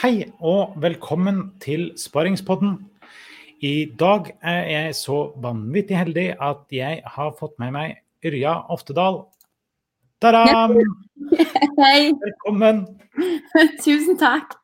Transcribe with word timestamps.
Hei 0.00 0.24
og 0.40 0.72
velkommen 0.80 1.52
til 1.60 1.90
Sparingspodden. 2.00 2.78
I 3.60 3.92
dag 4.00 4.30
er 4.40 4.62
jeg 4.70 4.94
så 4.96 5.18
vanvittig 5.44 5.98
heldig 5.98 6.24
at 6.40 6.62
jeg 6.72 7.02
har 7.04 7.34
fått 7.36 7.58
med 7.60 7.74
meg 7.74 7.98
Yrja 8.24 8.54
Oftedal. 8.72 9.20
Ta-da! 10.24 10.64
Hei. 11.82 12.08
Velkommen. 12.24 12.86
Tusen 13.84 14.16
takk. 14.16 14.56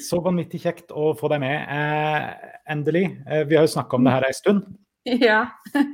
Så 0.00 0.22
vanvittig 0.24 0.62
kjekt 0.64 0.96
å 0.96 1.12
få 1.18 1.28
deg 1.34 1.44
med. 1.44 1.60
Eh, 1.60 2.50
endelig. 2.72 3.04
Eh, 3.28 3.44
vi 3.44 3.60
har 3.60 3.68
jo 3.68 3.74
snakka 3.76 4.00
om 4.00 4.08
det 4.08 4.16
her 4.16 4.30
ei 4.30 4.34
stund. 4.40 4.64
Ja. 5.04 5.42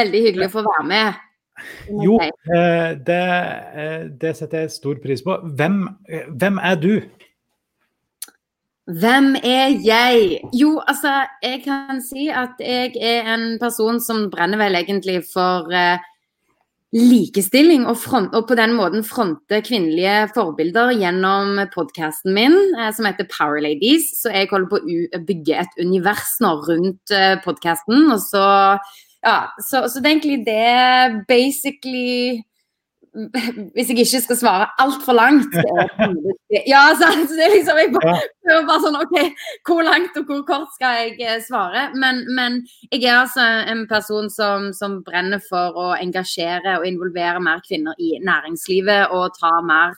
Veldig 0.00 0.22
hyggelig 0.28 0.50
å 0.50 0.58
få 0.58 0.68
være 0.68 0.86
med. 0.92 1.25
Jo, 1.88 2.18
eh, 2.20 2.96
det, 3.06 3.22
eh, 3.74 4.02
det, 4.20 4.34
setter 4.36 4.66
jeg 4.66 4.74
stor 4.74 4.98
pris 5.02 5.22
på. 5.24 5.38
Hvem, 5.56 5.86
eh, 6.08 6.26
hvem, 6.28 6.58
er 6.62 6.80
du? 6.80 6.92
Hvem 8.86 9.32
er 9.42 9.78
jeg? 9.82 10.40
Jo, 10.54 10.80
altså, 10.86 11.24
jeg 11.42 11.62
kan 11.64 12.02
si 12.04 12.28
at 12.28 12.60
jeg 12.60 12.92
er 13.00 13.32
en 13.34 13.56
person 13.58 14.00
som 14.00 14.28
brenner 14.30 14.60
vel 14.60 14.78
egentlig 14.78 15.24
for 15.32 15.72
uh, 15.72 15.98
likestilling, 16.94 17.82
og, 17.90 17.96
front, 17.98 18.34
og, 18.34 18.46
på 18.46 18.54
den 18.54 18.76
måten 18.78 19.02
fronte 19.04 19.58
kvinnelige 19.66 20.28
forbilder 20.36 20.92
gjennom 21.00 21.58
podkasten 21.74 22.36
min 22.36 22.54
uh, 22.76 22.92
som 22.94 23.08
heter 23.08 23.26
Power 23.32 23.58
Ladies. 23.64 24.12
Så 24.20 24.30
jeg 24.30 24.52
holder 24.52 24.70
på 24.70 24.78
å 24.84 25.24
bygge 25.26 25.64
et 25.64 25.82
univers 25.82 26.36
nå 26.44 26.54
rundt 26.68 27.16
uh, 27.16 27.34
podkasten. 27.42 28.06
Og 28.12 28.22
så 28.22 28.46
ja, 29.26 29.38
så, 29.58 29.86
så 29.90 30.00
det 30.00 30.06
er 30.06 30.14
egentlig 30.16 30.42
det 30.46 31.24
basically 31.28 32.44
hvis 33.74 33.88
jeg 33.88 33.98
ikke 33.98 34.20
skal 34.20 34.36
svare 34.36 34.66
altfor 34.82 35.16
langt 35.16 35.54
Ja, 36.68 36.82
så 36.98 37.08
det 37.30 37.44
er 37.46 37.54
liksom 37.54 37.78
Jeg 37.80 37.92
bare, 37.94 38.16
bare 38.68 38.82
sånn 38.84 38.98
OK, 39.00 39.16
hvor 39.68 39.86
langt 39.86 40.18
og 40.20 40.28
hvor 40.28 40.42
kort 40.48 40.74
skal 40.76 40.98
jeg 41.00 41.16
eh, 41.24 41.40
svare? 41.44 41.88
Men, 41.96 42.24
men 42.36 42.60
jeg 42.90 43.06
er 43.06 43.22
altså 43.22 43.46
en 43.72 43.86
person 43.88 44.28
som, 44.32 44.68
som, 44.76 45.00
brenner 45.06 45.40
for 45.48 45.76
å 45.80 45.88
engasjere 45.96 46.78
og 46.80 46.86
involvere 46.88 47.40
mer 47.40 47.64
kvinner 47.64 47.96
i 47.98 48.18
næringslivet 48.20 49.14
og 49.16 49.32
ta 49.40 49.54
mer 49.64 49.96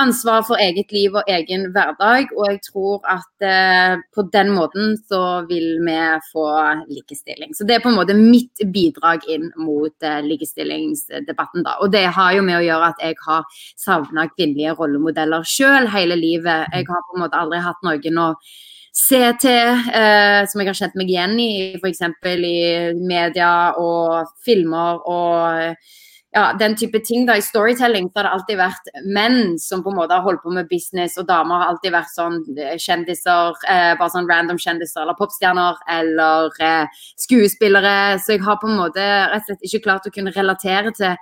ansvar 0.00 0.42
for 0.46 0.60
eget 0.60 0.92
liv 0.92 1.14
og 1.18 1.28
egen 1.30 1.68
hverdag. 1.74 2.30
Og 2.36 2.48
jeg 2.48 2.60
tror 2.66 3.04
at 3.10 3.46
eh, 3.46 4.00
på 4.14 4.24
den 4.32 4.52
måten 4.56 4.96
så 5.08 5.44
vil 5.48 5.78
vi 5.84 5.98
få 6.32 6.46
likestilling. 6.88 7.54
Så 7.56 7.66
det 7.68 7.76
er 7.76 7.84
på 7.84 7.92
en 7.92 7.98
måte 7.98 8.16
mitt 8.16 8.64
bidrag 8.72 9.26
inn 9.30 9.50
mot 9.60 9.94
eh, 10.06 10.20
likestillingsdebatten, 10.26 11.64
da. 11.66 11.78
Og 11.84 11.92
det 11.92 12.06
har 12.16 12.36
jo 12.36 12.44
med 12.46 12.60
å 12.60 12.66
gjøre 12.66 12.92
at 12.92 13.04
jeg 13.04 13.18
har 13.26 13.64
savna 13.80 14.28
kvinnelige 14.32 14.76
rollemodeller 14.80 15.46
sjøl 15.48 15.90
hele 15.92 16.18
livet. 16.18 16.68
Jeg 16.72 16.88
har 16.88 17.08
på 17.08 17.18
en 17.18 17.26
måte 17.26 17.40
aldri 17.40 17.62
hatt 17.64 17.82
noen 17.86 18.22
å 18.22 18.28
se 18.92 19.22
til, 19.40 19.82
eh, 19.96 20.42
som 20.48 20.60
jeg 20.60 20.68
har 20.68 20.76
kjent 20.76 20.96
meg 21.00 21.10
igjen 21.10 21.38
i, 21.40 21.52
f.eks. 21.80 22.02
i 22.28 22.56
media 23.00 23.72
og 23.80 24.32
filmer 24.44 25.00
og 25.08 25.76
ja, 26.32 26.52
den 26.58 26.76
type 26.76 27.00
ting. 27.04 27.26
da, 27.26 27.36
I 27.36 27.44
storytelling 27.44 28.08
så 28.08 28.18
har 28.18 28.26
det 28.26 28.34
alltid 28.36 28.60
vært 28.60 28.92
menn 29.04 29.58
som 29.60 29.82
på 29.84 29.92
en 29.92 29.98
måte 30.00 30.16
har 30.16 30.24
holdt 30.24 30.42
på 30.44 30.52
med 30.54 30.70
business, 30.70 31.18
og 31.20 31.26
damer 31.28 31.60
har 31.60 31.72
alltid 31.72 31.92
vært 31.92 32.12
sånn 32.14 32.38
eh, 32.56 32.78
kjendiser, 32.80 33.58
eh, 33.68 33.92
bare 34.00 34.14
sånn 34.14 34.30
random 34.30 34.60
kjendiser 34.62 35.02
eller 35.04 35.18
popstjerner 35.18 35.82
eller 35.98 36.56
eh, 36.64 37.02
skuespillere. 37.20 38.16
Så 38.22 38.36
jeg 38.36 38.46
har 38.46 38.56
på 38.62 38.70
en 38.70 38.80
måte 38.80 39.04
rett 39.04 39.44
og 39.44 39.50
slett 39.50 39.68
ikke 39.68 39.84
klart 39.88 40.08
å 40.08 40.14
kunne 40.14 40.32
relatere 40.32 40.94
til 40.96 41.20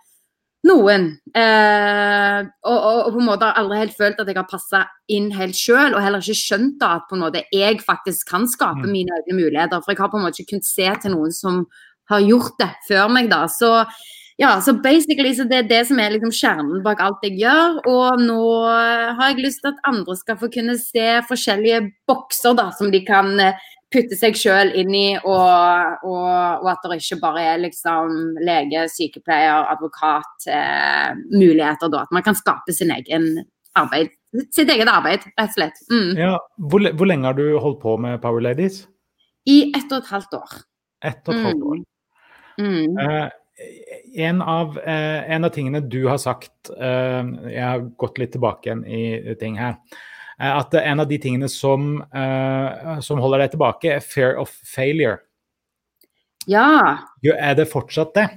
noen. 0.69 1.09
Eh, 1.35 2.39
og, 2.69 2.77
og, 2.77 3.01
og, 3.09 3.11
på 3.11 3.21
en 3.23 3.29
måte 3.33 3.49
har 3.49 3.59
aldri 3.59 3.81
helt 3.81 3.99
følt 3.99 4.23
at 4.23 4.31
jeg 4.31 4.39
har 4.39 4.49
passa 4.51 4.85
inn 5.11 5.31
helt 5.35 5.59
sjøl, 5.59 5.97
og 5.97 6.05
heller 6.05 6.23
ikke 6.23 6.39
skjønt 6.39 6.79
da 6.83 6.95
at 7.01 7.11
på 7.11 7.19
en 7.19 7.25
måte 7.25 7.43
jeg 7.51 7.83
faktisk 7.83 8.31
kan 8.31 8.47
skape 8.51 8.87
mm. 8.87 8.95
mine 8.95 9.19
egne 9.19 9.41
muligheter. 9.41 9.83
For 9.83 9.95
jeg 9.95 10.05
har 10.05 10.15
på 10.15 10.21
en 10.21 10.29
måte 10.29 10.43
ikke 10.43 10.55
kunnet 10.55 10.71
se 10.71 10.89
til 11.03 11.17
noen 11.17 11.35
som 11.35 11.65
har 12.11 12.23
gjort 12.27 12.59
det 12.63 12.71
før 12.87 13.11
meg, 13.11 13.31
da. 13.33 13.45
Så 13.51 13.75
ja, 14.41 14.61
så 14.65 14.73
basically 14.73 15.35
så 15.37 15.45
det 15.45 15.57
er 15.59 15.67
det 15.69 15.81
som 15.91 15.99
er 16.01 16.15
liksom 16.15 16.31
kjernen 16.33 16.81
bak 16.85 17.03
alt 17.05 17.25
jeg 17.27 17.37
gjør. 17.43 17.83
Og 17.91 18.23
nå 18.25 18.45
har 18.65 19.35
jeg 19.35 19.45
lyst 19.45 19.61
til 19.61 19.75
at 19.75 19.83
andre 19.91 20.15
skal 20.17 20.39
få 20.41 20.49
kunne 20.55 20.79
se 20.81 21.09
forskjellige 21.29 21.83
bokser 22.09 22.57
da, 22.57 22.71
som 22.79 22.89
de 22.95 23.03
kan 23.05 23.35
eh, 23.37 23.59
putte 23.93 24.17
seg 24.17 24.39
sjøl 24.39 24.71
inn 24.81 24.95
i, 24.97 25.09
og, 25.19 25.99
og, 26.07 26.31
og, 26.63 26.69
at 26.73 26.87
det 26.87 27.01
ikke 27.03 27.19
bare 27.21 27.43
er 27.51 27.61
liksom 27.67 28.15
lege, 28.47 28.87
sykepleier, 28.95 29.67
advokat 29.75 30.49
eh, 30.49 31.11
muligheter 31.35 31.93
da. 31.93 32.07
At 32.07 32.15
man 32.17 32.25
kan 32.25 32.39
skape 32.39 32.73
sin 32.73 32.95
egen 32.97 33.43
arbeid. 33.77 34.15
Sitt 34.55 34.71
eget 34.71 34.89
arbeid, 34.89 35.27
rett 35.35 35.51
og 35.51 35.57
slett. 35.59 35.85
Mm. 35.91 36.15
Ja, 36.17 36.33
hvor, 36.71 36.87
hvor, 36.95 37.11
lenge 37.11 37.29
har 37.29 37.37
du 37.37 37.59
holdt 37.61 37.83
på 37.83 37.99
med 38.01 38.23
Power 38.23 38.41
Ladies? 38.47 38.87
I 39.45 39.67
ett 39.75 39.91
og 39.91 40.01
et 40.01 40.11
halvt 40.15 40.39
år. 40.39 40.57
Ett 41.05 41.21
og 41.27 41.35
et 41.35 41.47
halvt 41.51 41.69
år. 41.75 41.85
Mm. 42.61 42.71
Mm. 42.71 42.99
Eh, 43.05 43.29
en 44.15 44.43
av, 44.43 44.79
eh, 44.79 45.31
en 45.31 45.45
av, 45.45 45.51
tingene 45.55 45.81
du 45.81 46.05
har 46.09 46.19
sagt 46.19 46.71
eh, 46.71 47.25
Jeg 47.51 47.65
har 47.65 47.85
gått 48.01 48.19
litt 48.19 48.33
tilbake 48.35 48.69
igjen 48.69 48.85
i 48.87 49.35
ting 49.41 49.59
her. 49.61 49.77
At 50.41 50.73
en 50.75 51.03
av 51.03 51.09
de 51.09 51.19
tingene 51.21 51.51
som, 51.53 51.99
eh, 52.17 53.01
som 53.05 53.21
holder 53.21 53.45
deg 53.45 53.55
tilbake, 53.55 53.91
er 53.93 54.01
fear 54.05 54.39
of 54.41 54.53
failure. 54.65 55.19
Ja. 56.49 56.97
Jo, 57.21 57.35
er 57.37 57.59
det 57.59 57.69
fortsatt 57.69 58.15
det? 58.17 58.31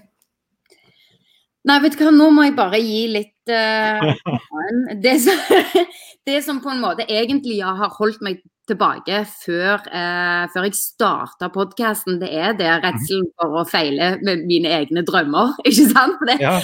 Nei, 1.64 1.78
vet 1.80 1.96
du 1.96 2.04
hva, 2.04 2.12
nå 2.12 2.28
må 2.36 2.44
jeg 2.44 2.58
bare 2.58 2.82
gi 2.84 3.06
litt 3.08 3.30
uh, 3.52 4.04
det, 5.04 5.16
som, 5.24 5.40
det, 6.28 6.42
som, 6.44 6.60
på 6.64 6.72
en 6.72 6.84
måte 6.84 7.08
egentlig 7.08 7.62
har 7.64 7.92
holdt 7.96 8.24
meg 8.24 8.44
tilbake 8.70 9.24
før, 9.28 9.82
eh, 9.92 10.44
før 10.54 10.68
jeg 10.68 10.78
starta 10.78 11.50
podkasten, 11.52 12.20
det 12.22 12.30
er 12.32 12.54
det 12.56 12.70
redselen 12.84 13.26
for 13.40 13.60
å 13.60 13.66
feile 13.68 14.14
med 14.24 14.46
mine 14.48 14.72
egne 14.72 15.04
drømmer. 15.08 15.58
ikke 15.68 15.90
sant? 15.92 16.22
Det, 16.28 16.38
ja. 16.42 16.56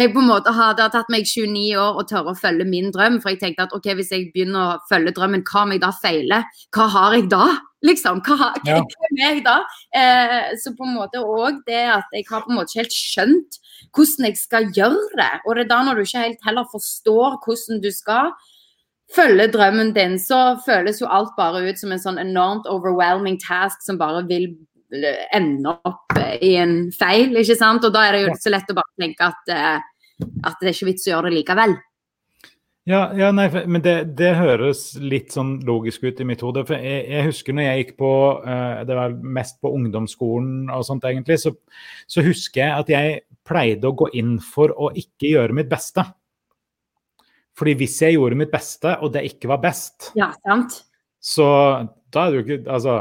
jeg 0.00 0.14
på 0.14 0.22
en 0.22 0.30
måte 0.32 0.54
har, 0.54 0.74
det 0.74 0.86
har 0.86 0.94
tatt 0.94 1.12
meg 1.14 1.28
29 1.30 1.76
år 1.78 2.00
å 2.00 2.06
tørre 2.10 2.34
å 2.34 2.38
følge 2.38 2.66
min 2.68 2.90
drøm. 2.94 3.20
For 3.22 3.34
jeg 3.34 3.42
tenkte 3.42 3.68
at 3.68 3.76
ok, 3.76 3.92
hvis 4.00 4.10
jeg 4.14 4.32
begynner 4.34 4.74
å 4.74 4.80
følge 4.90 5.14
drømmen, 5.14 5.44
hva 5.46 5.62
om 5.66 5.76
jeg 5.76 5.84
da 5.84 5.92
feiler? 6.00 6.48
Hva 6.74 6.88
har 6.96 7.18
jeg 7.18 7.30
da? 7.34 7.46
Liksom, 7.84 8.22
hva, 8.24 8.48
hva, 8.64 8.78
hva 8.94 9.08
er 9.12 9.18
jeg 9.20 9.42
da? 9.44 9.58
Eh, 9.92 10.54
så 10.56 10.72
på 10.72 10.86
en 10.88 10.94
måte 10.96 11.20
òg 11.20 11.60
det 11.68 11.82
at 11.92 12.16
jeg 12.16 12.24
har 12.30 12.46
på 12.46 12.50
en 12.50 12.56
måte 12.56 12.72
ikke 12.72 12.86
helt 12.86 12.96
skjønt 12.96 13.58
hvordan 13.94 14.30
jeg 14.30 14.40
skal 14.40 14.70
gjøre 14.74 15.20
det. 15.20 15.30
Og 15.44 15.54
det 15.54 15.66
er 15.66 15.70
da 15.70 15.82
når 15.84 16.00
du 16.00 16.06
ikke 16.06 16.24
helt 16.24 16.48
heller 16.48 16.66
forstår 16.72 17.38
hvordan 17.44 17.82
du 17.84 17.90
skal 17.94 18.32
følger 19.14 19.50
drømmen 19.54 19.94
din, 19.96 20.18
så 20.20 20.56
føles 20.66 21.00
jo 21.02 21.10
alt 21.12 21.34
bare 21.38 21.62
ut 21.68 21.80
som 21.80 21.94
en 21.94 22.02
sånn 22.02 22.20
enormt 22.22 22.68
overwhelming 22.70 23.38
task 23.42 23.82
som 23.84 23.98
bare 24.00 24.24
vil 24.28 24.52
ende 25.34 25.72
opp 25.86 26.14
i 26.42 26.54
en 26.60 26.92
feil, 26.94 27.34
ikke 27.40 27.56
sant. 27.58 27.86
Og 27.86 27.94
da 27.94 28.06
er 28.06 28.16
det 28.16 28.22
jo 28.26 28.36
så 28.38 28.52
lett 28.52 28.70
å 28.70 28.78
bare 28.78 29.00
tenke 29.00 29.26
at, 29.26 29.50
eh, 29.50 30.28
at 30.44 30.60
det 30.60 30.70
er 30.70 30.76
ikke 30.76 30.90
vits 30.92 31.08
å 31.08 31.14
gjøre 31.14 31.30
det 31.30 31.40
likevel. 31.40 31.76
Ja, 32.84 33.06
ja 33.16 33.30
nei, 33.32 33.46
men 33.48 33.80
det, 33.80 33.94
det, 34.18 34.34
høres 34.36 34.90
litt 35.00 35.32
sånn 35.32 35.56
logisk 35.64 36.04
ut 36.04 36.18
i 36.20 36.26
mitt 36.28 36.42
hode. 36.44 36.66
For 36.68 36.76
jeg, 36.76 37.06
jeg 37.14 37.28
husker 37.30 37.56
når 37.56 37.64
jeg 37.64 37.80
gikk 37.80 37.94
på 38.02 38.10
Det 38.84 38.98
var 38.98 39.14
mest 39.38 39.56
på 39.64 39.72
ungdomsskolen 39.72 40.68
og 40.68 40.84
sånt, 40.84 41.06
egentlig. 41.08 41.38
Så, 41.40 41.54
så 42.06 42.24
husker 42.26 42.60
jeg 42.60 42.82
at 42.82 42.92
jeg 42.92 43.22
pleide 43.48 43.88
å 43.88 43.96
gå 43.96 44.10
inn 44.20 44.36
for 44.40 44.74
å 44.76 44.90
ikke 44.92 45.32
gjøre 45.32 45.56
mitt 45.56 45.72
beste. 45.72 46.04
Fordi 47.58 47.76
hvis 47.78 48.00
jeg 48.02 48.16
gjorde 48.16 48.38
mitt 48.38 48.52
beste, 48.52 48.96
og 49.00 49.12
det 49.14 49.24
ikke 49.28 49.50
var 49.52 49.60
best, 49.62 50.10
ja, 50.18 50.32
sant. 50.42 50.80
så 51.22 51.46
da 52.10 52.24
er 52.24 52.32
det 52.32 52.40
jo 52.40 52.44
ikke 52.44 52.70
Altså 52.70 52.96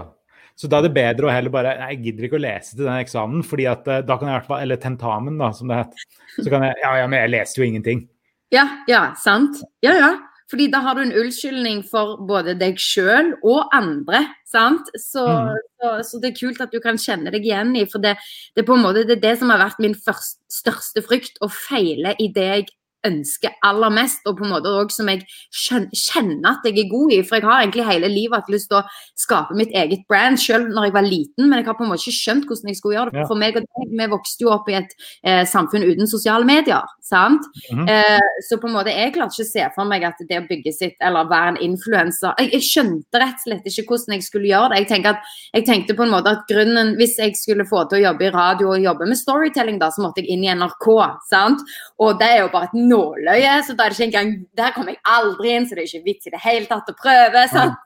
så 0.55 0.69
da 0.69 0.79
er 0.79 0.85
det 0.85 0.94
bedre 0.94 1.27
å 1.27 1.33
heller 1.33 1.53
bare 1.53 1.71
jeg 1.79 2.01
gidder 2.03 2.27
ikke 2.27 2.38
å 2.38 2.44
lese 2.44 2.75
til 2.75 2.85
den 2.85 3.00
eksamen, 3.01 3.41
fordi 3.47 3.65
at 3.71 3.88
eh, 3.89 4.03
da 4.05 4.17
kan 4.19 4.29
jeg 4.29 4.35
i 4.35 4.38
hvert 4.38 4.51
fall 4.51 4.65
Eller 4.65 4.81
tentamen, 4.81 5.39
da, 5.41 5.50
som 5.57 5.71
det 5.71 5.79
het. 5.79 6.03
Så 6.38 6.45
kan 6.53 6.67
jeg 6.67 6.77
Ja, 6.83 6.91
ja, 7.01 7.07
men 7.09 7.23
jeg 7.23 7.33
leste 7.33 7.61
jo 7.61 7.65
ingenting. 7.65 8.05
Ja, 8.53 8.67
ja, 8.89 9.07
sant. 9.17 9.63
Ja, 9.81 9.95
ja. 9.97 10.11
Fordi 10.51 10.67
da 10.69 10.83
har 10.85 10.94
du 10.94 11.01
en 11.01 11.15
unnskyldning 11.17 11.81
for 11.89 12.19
både 12.29 12.53
deg 12.59 12.77
sjøl 12.77 13.31
og 13.41 13.73
andre. 13.73 14.21
sant? 14.45 14.91
Så, 14.94 15.23
mm. 15.25 15.63
så, 15.81 15.94
så, 16.05 16.19
det 16.21 16.29
er 16.29 16.38
kult 16.38 16.61
at 16.61 16.73
du 16.75 16.77
kan 16.83 17.00
kjenne 17.01 17.33
deg 17.33 17.47
igjen 17.47 17.73
i. 17.79 17.88
For 17.89 18.03
det, 18.03 18.13
det, 18.53 18.61
er 18.61 18.67
på 18.67 18.77
en 18.77 18.85
måte, 18.85 19.07
det 19.09 19.17
det 19.23 19.33
som 19.41 19.50
har 19.50 19.63
vært 19.63 19.81
min 19.81 19.97
først, 19.97 20.38
største 20.53 21.01
frykt, 21.07 21.41
å 21.41 21.50
feile 21.50 22.13
i 22.21 22.29
det 22.35 22.45
jeg 22.51 22.67
ønsker 23.07 23.55
aller 23.65 23.94
mest, 23.94 24.23
og 24.27 24.38
på 24.39 24.47
en 24.47 24.53
måte 24.53 24.71
òg 24.71 24.91
som 24.94 25.09
jeg 25.11 25.23
kjenner 25.53 26.53
at 26.53 26.67
jeg 26.67 26.77
er 26.83 26.91
god 26.91 27.15
i. 27.15 27.21
For 27.27 27.39
jeg 27.39 27.47
har 27.47 27.63
egentlig 27.63 27.88
hele 27.88 28.11
livet 28.11 28.38
hatt 28.39 28.51
lyst 28.53 28.69
til 28.71 28.79
å 28.81 28.85
skape 29.19 29.57
mitt 29.57 29.73
eget 29.75 30.05
brand 30.09 30.39
selv 30.41 30.71
når 30.73 30.89
jeg 30.89 30.95
var 30.97 31.07
liten, 31.07 31.50
men 31.50 31.59
jeg 31.59 31.69
har 31.69 31.77
på 31.79 31.85
en 31.85 31.91
måte 31.94 32.05
ikke 32.05 32.19
skjønt 32.19 32.47
hvordan 32.50 32.71
jeg 32.71 32.79
skulle 32.79 32.97
gjøre 33.00 33.15
det. 33.15 33.27
For 33.29 33.39
meg 33.39 33.59
og 33.59 33.67
deg, 33.67 33.95
vi 34.00 34.09
vokste 34.13 34.47
jo 34.47 34.53
opp 34.55 34.69
i 34.71 34.77
et 34.79 34.95
eh, 35.23 35.44
samfunn 35.50 35.85
uten 35.88 36.09
sosiale 36.09 36.47
medier, 36.47 36.83
sant. 37.01 37.45
Mm 37.71 37.79
-hmm. 37.79 37.89
eh, 37.89 38.29
så 38.47 38.57
på 38.57 38.67
en 38.67 38.77
måte 38.77 38.95
jeg 38.95 39.13
klarte 39.13 39.35
ikke 39.35 39.50
å 39.50 39.53
se 39.53 39.69
for 39.75 39.85
meg 39.85 40.03
at 40.03 40.17
det 40.29 40.39
å 40.39 40.47
bygge 40.47 40.73
sitt, 40.73 40.97
eller 41.01 41.29
være 41.29 41.47
en 41.53 41.61
influenser 41.61 42.33
jeg, 42.39 42.51
jeg, 42.53 42.65
skjønte 42.67 43.21
rett 43.21 43.39
og 43.39 43.45
slett 43.45 43.67
ikke 43.69 43.85
hvordan 43.89 44.15
jeg 44.17 44.25
skulle 44.25 44.50
gjøre 44.51 44.69
det. 44.73 44.81
Jeg, 44.89 45.05
at, 45.09 45.31
jeg 45.53 45.65
tenkte 45.67 45.95
på 45.97 46.05
en 46.05 46.13
måte 46.13 46.33
at 46.33 46.45
grunnen, 46.50 46.94
hvis 47.00 47.17
jeg 47.19 47.35
skulle 47.39 47.67
få 47.69 47.83
til 47.89 48.00
å 48.00 48.05
jobbe 48.07 48.27
i 48.27 48.33
radio 48.33 48.73
og 48.73 48.83
jobbe 48.83 49.09
med 49.09 49.19
storytelling, 49.19 49.79
da, 49.81 49.89
så 49.94 50.03
måtte 50.05 50.23
jeg 50.23 50.33
inn 50.33 50.45
i 50.45 50.51
NRK, 50.53 50.88
sant. 51.29 51.63
Og 52.03 52.19
det 52.19 52.29
er 52.29 52.41
jo 52.44 52.51
bare 52.53 52.69
et 52.71 52.77
nåløye, 52.94 53.56
så 53.66 53.75
da 53.78 53.88
er 53.88 53.94
det 53.94 54.00
ikke 54.00 54.10
engang 54.12 54.36
Der 54.57 54.75
kommer 54.75 54.95
jeg 54.95 55.01
aldri 55.16 55.56
inn, 55.56 55.66
så 55.68 55.75
det 55.75 55.86
er 55.86 55.92
ikke 55.92 56.07
vits 56.12 56.30
i 56.30 56.36
det 56.36 56.44
hele 56.45 56.69
tatt 56.69 56.94
å 56.94 57.00
prøve. 57.00 57.48
sant? 57.54 57.81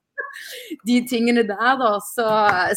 de 0.87 0.97
tingene 1.09 1.43
der, 1.47 1.73
da. 1.79 1.89
Så, 2.03 2.25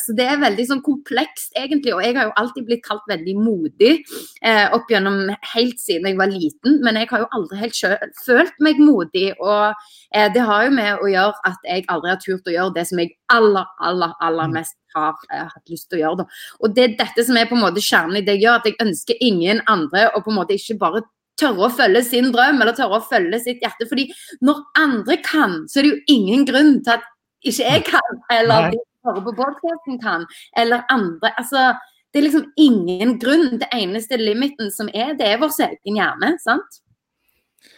så, 0.05 0.15
det 0.17 0.27
er 0.27 0.43
veldig 0.43 0.67
sånn 0.69 0.83
komplekst, 0.85 1.53
egentlig. 1.59 1.95
Og 1.97 2.03
jeg 2.05 2.17
har 2.17 2.29
jo 2.29 2.35
alltid 2.43 2.67
blitt 2.69 2.85
kalt 2.87 3.07
veldig 3.11 3.37
modig 3.41 3.93
eh, 3.99 4.67
opp 4.77 4.91
gjennom 4.91 5.23
helt 5.55 5.81
siden 5.83 6.11
jeg 6.11 6.19
var 6.21 6.33
liten. 6.33 6.81
Men 6.85 7.01
jeg 7.01 7.11
har 7.13 7.25
jo 7.25 7.31
aldri 7.37 7.61
helt 7.63 7.79
selv, 7.79 8.17
følt 8.25 8.57
meg 8.65 8.81
modig. 8.83 9.31
Og 9.39 9.71
eh, 10.15 10.29
det 10.35 10.45
har 10.49 10.67
jo 10.67 10.75
med 10.77 11.05
å 11.05 11.13
gjøre 11.13 11.47
at 11.53 11.71
jeg 11.73 11.87
aldri 11.93 12.15
har 12.15 12.21
turt 12.25 12.51
å 12.51 12.57
gjøre 12.57 12.77
det 12.79 12.87
som 12.91 13.03
jeg 13.03 13.15
aller, 13.33 13.73
aller, 13.91 14.17
aller 14.21 14.51
mm. 14.51 14.59
mest 14.61 14.77
har 14.97 15.15
eh, 15.31 15.47
hatt 15.47 15.73
lyst 15.73 15.91
til 15.91 16.01
å 16.01 16.05
gjøre. 16.05 16.25
Da. 16.25 16.43
Og 16.61 16.77
det 16.77 16.87
er 16.87 16.99
dette 17.05 17.27
som 17.27 17.39
er 17.39 17.49
på 17.51 17.59
en 17.59 17.65
måte 17.67 17.85
kjernen 17.85 18.21
i 18.21 18.27
det 18.27 18.39
jeg 18.39 18.47
gjør, 18.47 18.61
at 18.61 18.71
jeg 18.71 18.83
ønsker 18.87 19.25
ingen 19.25 19.65
andre 19.71 20.11
å 20.15 20.23
på 20.25 20.33
en 20.33 20.41
måte 20.43 20.59
ikke 20.59 20.81
bare 20.81 21.05
tørre 21.41 21.67
å 21.67 21.73
følge 21.75 22.03
sin 22.07 22.31
drøm 22.35 22.61
eller 22.61 22.77
tørre 22.77 23.01
å 23.01 23.07
følge 23.09 23.41
sitt 23.43 23.65
hjerte. 23.65 23.89
Fordi 23.91 24.09
når 24.47 24.61
andre 24.81 25.17
kan, 25.25 25.63
så 25.69 25.81
er 25.81 25.89
det 25.89 25.95
jo 25.95 26.19
ingen 26.19 26.45
grunn 26.49 26.77
til 26.85 26.99
at 26.99 27.09
ikke 27.41 27.65
jeg 27.65 27.85
kan, 27.89 28.21
eller 28.33 28.69
de 28.75 28.81
som 28.81 29.09
hører 29.09 29.25
på 29.25 29.33
podkasten 29.39 30.01
kan, 30.03 30.27
eller 30.61 30.85
andre. 30.93 31.33
Altså, 31.41 31.71
det 32.13 32.21
er 32.21 32.27
liksom 32.27 32.47
ingen 32.61 33.17
grunn. 33.23 33.57
Det 33.63 33.71
eneste 33.73 34.19
limiten 34.21 34.71
som 34.75 34.91
er, 34.93 35.15
det 35.17 35.29
er 35.29 35.41
vår 35.41 35.55
egen 35.71 36.01
hjerne. 36.01 36.35
sant? 36.45 36.81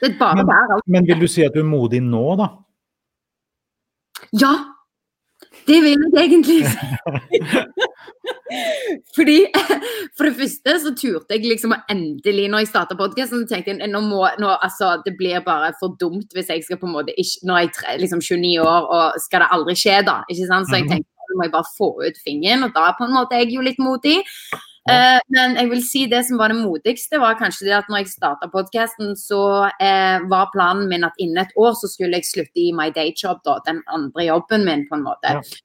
Det 0.00 0.12
er 0.12 0.18
bare 0.18 0.42
men. 0.42 0.50
Altså. 0.50 0.82
Men 0.86 1.06
vil 1.06 1.22
du 1.22 1.28
si 1.30 1.44
at 1.46 1.54
du 1.54 1.62
er 1.62 1.68
modig 1.68 2.02
nå, 2.02 2.24
da? 2.40 2.48
Ja, 4.38 4.52
det 5.68 5.78
vil 5.84 6.06
jeg 6.14 6.24
egentlig 6.26 6.60
si. 6.72 6.78
Fordi 9.16 9.38
For 10.16 10.28
det 10.28 10.34
første 10.37 10.75
så 10.82 10.93
turte 10.99 11.37
jeg 11.37 11.46
liksom 11.46 11.72
å 11.72 11.78
endelig, 11.93 12.49
når 12.52 12.64
jeg 12.64 12.70
starta 12.72 12.96
podkasten, 12.99 13.46
tenkte 13.49 13.72
jeg 13.72 13.90
nå 13.90 14.02
må, 14.04 14.26
nå, 14.43 14.50
altså, 14.64 14.96
det 15.06 15.14
blir 15.19 15.40
bare 15.46 15.72
for 15.81 15.96
dumt 16.00 16.34
hvis 16.37 16.50
jeg 16.52 16.66
skal 16.66 16.81
på 16.81 16.88
en 16.88 16.96
måte 16.99 17.14
ikke, 17.16 17.46
Når 17.49 17.62
jeg 17.62 17.72
er 17.94 18.02
liksom 18.02 18.20
29 18.20 18.52
år, 18.60 18.90
og 18.93 19.22
skal 19.22 19.44
det 19.44 19.52
aldri 19.56 19.76
skje, 19.78 20.02
da? 20.08 20.20
ikke 20.28 20.50
sant? 20.50 20.69
Så 20.69 20.78
jeg 20.78 20.87
mhm. 20.88 20.93
tenkte 20.96 21.08
nå 21.32 21.38
må 21.38 21.46
jeg 21.46 21.54
bare 21.54 21.72
få 21.78 21.88
ut 22.02 22.20
fingeren, 22.20 22.66
og 22.66 22.76
da 22.76 22.90
på 22.99 23.06
en 23.06 23.16
måte 23.16 23.38
er 23.38 23.46
jeg 23.46 23.56
jo 23.56 23.64
litt 23.64 23.81
modig. 23.81 24.19
Uh, 24.90 25.20
men 25.31 25.55
jeg 25.55 25.69
vil 25.70 25.82
si 25.87 26.00
det 26.10 26.25
som 26.26 26.40
var 26.40 26.50
det 26.50 26.58
modigste, 26.58 27.20
var 27.22 27.38
kanskje 27.38 27.69
det 27.69 27.76
at 27.76 27.90
når 27.90 28.02
jeg 28.02 28.14
starta 28.16 28.50
podkasten, 28.50 29.14
så 29.19 29.43
uh, 29.70 30.16
var 30.32 30.50
planen 30.55 30.88
min 30.90 31.06
at 31.06 31.19
innen 31.22 31.44
et 31.44 31.55
år 31.55 31.76
så 31.78 31.90
skulle 31.90 32.19
jeg 32.19 32.28
slutte 32.28 32.64
i 32.64 32.72
my 32.75 32.90
day 32.94 33.14
job, 33.14 33.40
da, 33.46 33.60
den 33.69 33.78
andre 33.87 34.26
jobben 34.26 34.66
min, 34.66 34.82
på 34.90 34.98
en 34.98 35.06
måte. 35.06 35.37
Ja. 35.38 35.62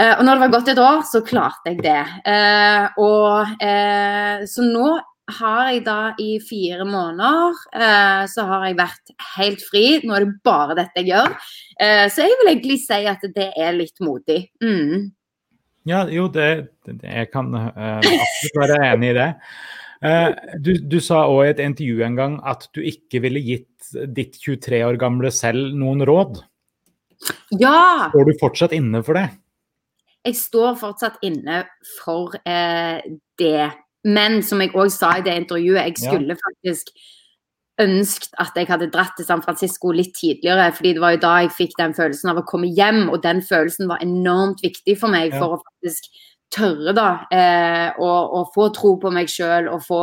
Uh, 0.00 0.14
og 0.16 0.24
når 0.24 0.38
det 0.38 0.42
var 0.46 0.52
gått 0.54 0.72
et 0.72 0.80
år, 0.80 1.00
så 1.04 1.20
klarte 1.26 1.72
jeg 1.74 1.82
det. 1.84 2.02
Uh, 2.24 3.00
og 3.04 3.50
uh, 3.60 4.44
Så 4.48 4.64
nå 4.64 4.94
har 5.30 5.68
jeg 5.68 5.82
da 5.86 5.98
i 6.18 6.40
fire 6.42 6.82
måneder 6.82 7.58
så 8.26 8.44
har 8.48 8.64
jeg 8.66 8.74
vært 8.80 9.12
helt 9.36 9.60
fri. 9.62 9.82
Nå 10.02 10.16
er 10.16 10.24
det 10.24 10.40
bare 10.42 10.74
dette 10.74 11.04
jeg 11.04 11.12
gjør. 11.12 11.36
så 12.10 12.24
jeg 12.24 12.38
vil 12.40 12.50
egentlig 12.50 12.78
si 12.82 12.98
at 13.06 13.22
det 13.36 13.46
er 13.54 13.76
litt 13.76 14.02
modig. 14.02 14.40
Mm. 14.58 15.12
Ja, 15.86 16.00
jo, 16.10 16.24
det, 16.34 16.48
det 16.82 16.96
jeg 17.04 17.28
kan 17.30 17.54
absolutt 17.54 18.58
være 18.58 18.80
enig 18.88 19.12
i 19.12 19.16
det. 19.20 19.28
Du, 20.66 20.72
du, 20.82 20.98
sa 20.98 21.20
òg 21.30 21.44
i 21.44 21.52
et 21.52 21.62
intervju 21.62 22.02
en 22.08 22.18
gang 22.18 22.34
at 22.50 22.66
du 22.74 22.82
ikke 22.82 23.22
ville 23.22 23.44
gitt 23.46 23.94
ditt 24.10 24.34
23 24.42 24.82
år 24.88 24.98
gamle 24.98 25.30
selv 25.30 25.78
noen 25.78 26.02
råd. 26.10 26.42
Ja! 27.54 28.10
Står 28.10 28.26
du 28.26 28.34
fortsatt 28.42 28.74
inne 28.74 29.06
for 29.06 29.14
det? 29.14 29.28
Jeg 30.26 30.36
står 30.36 30.76
fortsatt 30.80 31.22
inne 31.24 31.62
for 31.98 32.34
eh, 32.44 33.00
det. 33.40 33.70
Men 34.04 34.40
som 34.44 34.60
jeg 34.60 34.74
òg 34.76 34.92
sa 34.92 35.16
i 35.18 35.24
det 35.24 35.36
intervjuet, 35.42 35.82
jeg 35.90 35.96
skulle 36.00 36.36
ja. 36.36 36.40
faktisk 36.44 36.92
ønsket 37.80 38.34
at 38.42 38.56
jeg 38.56 38.68
hadde 38.68 38.90
dratt 38.92 39.14
til 39.16 39.24
San 39.24 39.42
Francisco 39.44 39.92
litt 39.92 40.12
tidligere. 40.18 40.72
fordi 40.72 40.92
det 40.94 41.00
var 41.00 41.14
jo 41.14 41.22
da 41.22 41.34
jeg 41.40 41.54
fikk 41.56 41.78
den 41.78 41.94
følelsen 41.96 42.32
av 42.32 42.40
å 42.40 42.48
komme 42.48 42.68
hjem, 42.68 43.08
og 43.08 43.22
den 43.22 43.40
følelsen 43.42 43.88
var 43.88 44.02
enormt 44.04 44.60
viktig 44.64 44.98
for 45.00 45.12
meg 45.12 45.32
ja. 45.32 45.40
for 45.40 45.56
å 45.56 45.62
faktisk 45.62 46.10
tørre 46.50 46.92
da, 46.96 47.08
eh, 47.30 47.88
å, 47.96 48.10
å, 48.40 48.44
få 48.54 48.68
tro 48.74 48.96
på 49.00 49.12
meg 49.14 49.30
sjøl 49.30 49.70
og 49.70 49.84
få 49.86 50.02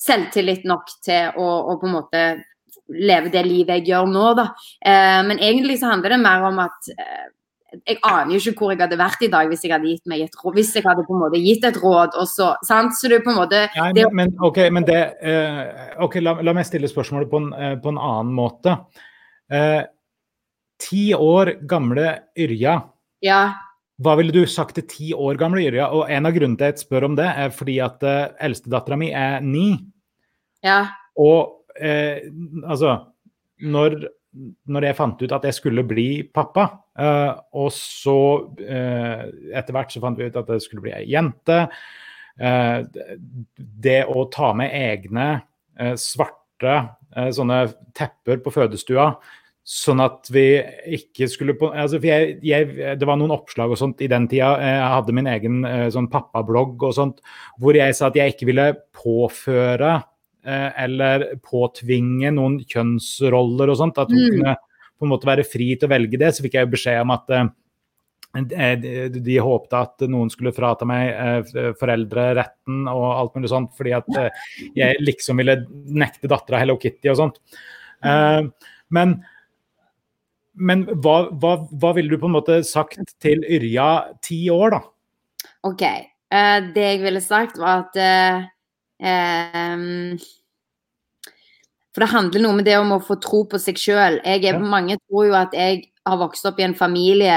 selvtillit 0.00 0.64
nok 0.66 0.88
til 1.04 1.36
å, 1.36 1.44
å, 1.44 1.76
på 1.80 1.88
en 1.88 1.96
måte 1.98 2.22
leve 2.88 3.30
det 3.32 3.44
livet 3.46 3.78
jeg 3.78 3.92
gjør 3.92 4.08
nå, 4.10 4.26
da. 4.38 4.48
Eh, 4.80 5.20
men 5.28 5.40
egentlig 5.40 5.78
så 5.80 5.92
handler 5.92 6.16
det 6.16 6.22
mer 6.24 6.48
om 6.48 6.60
at 6.64 6.90
eh, 6.96 7.28
jeg 7.82 7.98
aner 8.06 8.34
jo 8.34 8.38
ikke 8.40 8.60
hvor 8.64 8.72
jeg 8.72 8.80
hadde 8.82 8.98
vært 9.00 9.24
i 9.24 9.30
dag 9.32 9.48
hvis 9.50 9.64
jeg 9.66 9.72
hadde 9.74 9.88
gitt 9.90 10.10
meg 10.10 10.24
et 10.24 10.38
råd. 10.38 10.54
Hvis 10.58 10.72
jeg 10.76 10.84
hadde 10.86 11.04
på 11.06 11.16
en 11.16 11.22
måte 11.24 11.40
gitt 11.42 11.66
et 11.68 11.80
råd, 11.82 12.16
og 12.20 12.28
så 12.30 12.52
sant? 12.66 12.94
Så 12.98 13.10
det 13.10 13.18
er 13.18 13.24
på 13.26 13.32
en 13.32 13.40
måte 13.40 13.64
Nei, 13.74 13.90
men, 13.96 14.14
men, 14.20 14.32
OK, 14.44 14.60
men 14.74 14.86
det 14.88 15.00
uh, 15.24 15.60
okay 16.06 16.24
la, 16.24 16.36
la, 16.44 16.54
meg 16.56 16.68
stille 16.68 16.90
spørsmålet 16.90 17.30
på 17.30 17.42
en, 17.42 17.50
uh, 17.56 17.74
på 17.82 17.92
en 17.92 18.00
annen 18.00 18.32
måte. 18.36 18.76
Uh, 19.52 19.82
ti 20.82 21.06
år 21.16 21.54
gamle 21.70 22.10
Yrja. 22.46 22.78
Ja. 23.24 23.42
Hva 24.02 24.16
ville 24.18 24.34
du 24.34 24.42
sagt 24.50 24.76
til 24.78 24.88
ti 24.90 25.12
år 25.14 25.38
gamle 25.40 25.64
Yrja? 25.64 25.90
Og 25.96 26.10
en 26.12 26.30
av 26.30 26.34
grunnene 26.36 26.60
til 26.60 26.70
at 26.70 26.78
jeg 26.78 26.86
spør 26.86 27.08
om 27.10 27.18
det, 27.18 27.30
er 27.30 27.54
fordi 27.54 27.78
at 27.84 28.04
uh, 28.06 28.34
eldstedattera 28.44 29.00
mi 29.00 29.12
er 29.14 29.40
ni. 29.44 29.72
Ja. 30.64 30.84
Og 31.20 31.60
altså 31.74 32.90
Når 33.58 33.96
når 34.34 34.88
jeg 34.88 34.98
fant 34.98 35.20
ut 35.22 35.34
at 35.36 35.46
jeg 35.48 35.56
skulle 35.56 35.84
bli 35.86 36.08
pappa, 36.34 36.66
uh, 36.98 37.32
og 37.60 37.70
så 37.74 38.18
uh, 38.44 39.22
etter 39.54 39.76
hvert 39.76 39.94
så 39.94 40.02
fant 40.02 40.18
vi 40.18 40.28
ut 40.28 40.40
at 40.40 40.50
det 40.50 40.60
skulle 40.64 40.84
bli 40.84 40.94
ei 40.96 41.06
jente. 41.12 41.64
Uh, 42.34 42.82
det 43.56 44.02
å 44.10 44.26
ta 44.34 44.52
med 44.58 44.74
egne 44.74 45.28
svarte 45.98 46.74
sånne 47.34 47.56
tepper 47.98 48.38
på 48.44 48.52
fødestua, 48.54 49.08
sånn 49.66 49.98
at 50.04 50.28
vi 50.30 50.44
ikke 50.94 51.26
skulle 51.30 51.56
på 51.58 51.72
altså 51.72 51.98
jeg, 51.98 52.36
jeg, 52.46 52.68
Det 53.00 53.08
var 53.08 53.18
noen 53.18 53.32
oppslag 53.34 53.72
og 53.74 53.80
sånt 53.80 54.02
i 54.04 54.08
den 54.10 54.28
tida. 54.30 54.52
Jeg 54.62 54.92
hadde 54.92 55.16
min 55.18 55.30
egen 55.32 55.66
sånn 55.90 56.06
pappablogg 56.12 56.84
og 56.86 56.94
sånt, 56.94 57.18
hvor 57.58 57.74
jeg 57.74 57.96
sa 57.98 58.06
at 58.06 58.18
jeg 58.20 58.36
ikke 58.36 58.52
ville 58.52 58.68
påføre 58.94 59.96
Eh, 59.96 60.13
eller 60.44 61.24
påtvinge 61.40 62.30
noen 62.36 62.58
kjønnsroller 62.68 63.72
og 63.72 63.78
sånt. 63.80 64.00
At 64.02 64.12
hun 64.12 64.20
mm. 64.20 64.30
kunne 64.36 64.56
på 64.94 65.06
en 65.06 65.12
måte 65.12 65.28
være 65.28 65.46
fri 65.46 65.74
til 65.74 65.88
å 65.88 65.94
velge 65.94 66.20
det. 66.20 66.32
Så 66.34 66.44
fikk 66.44 66.58
jeg 66.58 66.72
beskjed 66.72 67.02
om 67.02 67.12
at 67.14 67.34
eh, 67.34 67.50
de, 69.14 69.36
håpte 69.42 69.80
at 69.80 70.06
noen 70.10 70.32
skulle 70.32 70.54
frata 70.54 70.88
meg 70.88 71.10
eh, 71.12 71.70
foreldreretten 71.80 72.88
og 72.92 73.06
alt 73.10 73.38
mulig 73.38 73.52
sånt, 73.52 73.74
fordi 73.78 73.94
at 73.98 74.10
jeg 74.78 75.02
liksom 75.02 75.42
ville 75.42 75.60
nekte 75.70 76.30
dattera 76.30 76.62
Hello 76.62 76.78
Kitty 76.80 77.12
og 77.12 77.20
sånt. 77.20 77.40
Men, 78.94 79.14
men 80.60 80.82
hva, 81.00 81.14
hva, 81.40 81.54
hva 81.72 81.92
ville 81.96 82.12
du 82.12 82.20
på 82.20 82.28
en 82.28 82.34
måte 82.36 82.58
sagt 82.68 83.14
til 83.22 83.46
Yrja 83.48 83.86
ti 84.24 84.42
år, 84.52 84.76
da? 84.76 84.82
OK. 85.64 85.84
Det 86.74 86.84
jeg 86.84 87.00
ville 87.00 87.22
sagt, 87.24 87.56
var 87.62 87.86
at 87.86 88.52
Um, 89.02 90.18
for 91.94 92.02
det 92.02 92.10
handler 92.10 92.42
noe 92.42 92.58
med 92.58 92.66
det 92.66 92.76
om 92.80 92.94
å 92.96 93.02
få 93.02 93.16
tro 93.22 93.44
på 93.46 93.58
seg 93.62 93.78
sjøl. 93.78 94.20
Ja. 94.26 94.56
Mange 94.58 94.98
tror 95.06 95.28
jo 95.28 95.36
at 95.38 95.54
jeg 95.54 95.84
har 96.04 96.18
vokst 96.20 96.44
opp 96.48 96.58
i 96.60 96.64
en 96.66 96.74
familie 96.76 97.34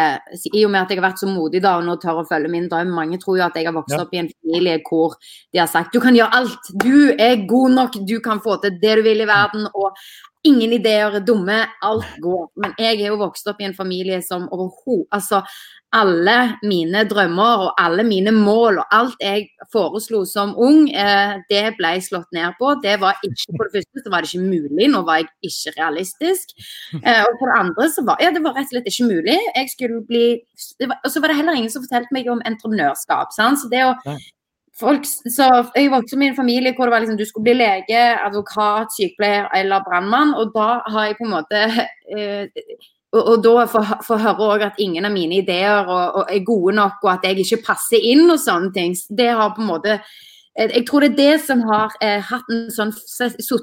I 0.51 0.63
og 0.65 0.71
med 0.73 0.81
at 0.81 0.89
jeg 0.91 0.99
har 0.99 1.05
vært 1.05 1.21
så 1.21 1.29
modig 1.29 1.61
da 1.63 1.77
og 1.79 1.85
nå 1.87 1.95
tør 2.01 2.23
å 2.23 2.25
følge 2.27 2.51
min 2.51 2.65
drøm. 2.71 2.89
Mange 2.95 3.19
tror 3.21 3.37
jo 3.39 3.45
at 3.45 3.55
jeg 3.55 3.69
har 3.69 3.75
vokst 3.75 3.95
ja. 3.95 4.01
opp 4.03 4.15
i 4.15 4.23
en 4.23 4.31
familie 4.33 4.79
hvor 4.87 5.13
de 5.21 5.61
har 5.61 5.69
sagt 5.71 5.93
du 5.93 6.01
kan 6.03 6.17
gjøre 6.17 6.41
alt, 6.41 6.71
du 6.73 7.13
er 7.13 7.45
god 7.47 7.77
nok, 7.77 7.99
du 8.09 8.17
kan 8.23 8.41
få 8.43 8.57
til 8.63 8.75
det 8.81 8.97
du 8.99 9.05
vil 9.05 9.23
i 9.23 9.29
verden. 9.29 9.69
og 9.73 9.95
Ingen 10.47 10.73
ideer 10.77 11.15
er 11.17 11.23
dumme, 11.25 11.55
alt 11.83 12.19
går. 12.23 12.43
Men 12.61 12.75
jeg 12.79 13.01
er 13.01 13.09
jo 13.09 13.21
vokst 13.21 13.47
opp 13.49 13.61
i 13.61 13.67
en 13.67 13.75
familie 13.75 14.21
som 14.23 14.45
overhodet 14.53 15.07
Altså, 15.15 15.41
alle 15.96 16.58
mine 16.67 17.03
drømmer 17.08 17.63
og 17.65 17.79
alle 17.79 18.03
mine 18.03 18.32
mål 18.36 18.82
og 18.82 18.96
alt 18.96 19.22
jeg 19.24 19.46
foreslo 19.72 20.25
som 20.27 20.51
ung, 20.60 20.89
eh, 20.91 21.38
det 21.50 21.77
ble 21.77 21.94
slått 22.03 22.27
ned 22.36 22.58
på. 22.60 22.74
Det 22.84 22.98
var 23.00 23.15
ikke, 23.24 23.56
For 23.56 23.63
det 23.63 23.75
første 23.77 24.03
så 24.03 24.12
var 24.12 24.22
det 24.22 24.34
ikke 24.34 24.50
mulig, 24.51 24.89
nå 24.91 25.03
var 25.08 25.22
jeg 25.22 25.29
ikke 25.48 25.75
realistisk. 25.79 26.56
Eh, 26.94 27.22
og 27.24 27.38
for 27.39 27.48
det 27.48 27.60
andre 27.60 27.89
så 27.94 28.03
var 28.06 28.17
ja, 28.22 28.32
det 28.32 28.44
var 28.44 28.58
rett 28.58 28.67
og 28.67 28.74
slett 28.75 28.89
ikke 28.91 29.12
mulig. 29.12 29.38
Jeg 29.56 29.70
skulle 29.72 30.01
bli 30.08 30.25
var, 30.88 31.00
Og 31.06 31.12
så 31.12 31.22
var 31.22 31.32
det 31.32 31.38
heller 31.38 31.56
ingen 31.56 31.72
som 31.72 31.86
fortalte 31.86 32.15
meg 32.15 32.27
om 32.32 32.44
entreprenørskap. 32.46 33.32
Sant? 33.36 33.62
Så 33.62 33.72
det 33.72 33.86
å 33.86 33.94
folk, 34.77 35.06
så 35.06 35.48
Jeg 35.75 35.91
vokste 35.91 36.17
opp 36.17 36.24
i 36.24 36.27
en 36.27 36.36
familie 36.38 36.74
hvor 36.75 36.86
det 36.86 36.94
var 36.94 37.01
liksom, 37.01 37.17
du 37.17 37.25
skulle 37.25 37.48
bli 37.48 37.58
lege, 37.58 38.03
advokat, 38.27 38.91
sykepleier 38.98 39.50
eller 39.56 39.86
brannmann. 39.88 40.36
Og 40.36 40.51
da 40.56 40.82
har 40.91 41.10
jeg 41.10 41.17
på 41.20 41.27
en 41.27 41.36
måte 41.38 41.63
eh, 42.17 42.46
og, 43.17 43.29
og 43.33 43.43
da 43.43 43.65
få 44.05 44.17
høre 44.21 44.47
òg 44.47 44.65
at 44.67 44.81
ingen 44.83 45.07
av 45.07 45.13
mine 45.13 45.41
ideer 45.41 45.88
og, 45.88 46.21
og 46.21 46.33
er 46.33 46.45
gode 46.45 46.75
nok, 46.77 47.00
og 47.03 47.13
at 47.15 47.25
jeg 47.27 47.41
ikke 47.43 47.63
passer 47.71 48.03
inn 48.12 48.27
og 48.29 48.39
sånne 48.41 48.71
ting. 48.75 48.95
Det 49.09 49.31
har 49.39 49.55
på 49.55 49.63
en 49.63 49.71
måte 49.71 49.97
eh, 49.97 50.69
Jeg 50.75 50.86
tror 50.88 51.03
det 51.03 51.12
er 51.13 51.17
det 51.17 51.41
som 51.45 51.63
har 51.69 51.97
eh, 52.03 52.21
hatt 52.29 52.53
en 52.53 52.69
sånn, 52.74 52.93
så, 52.93 53.59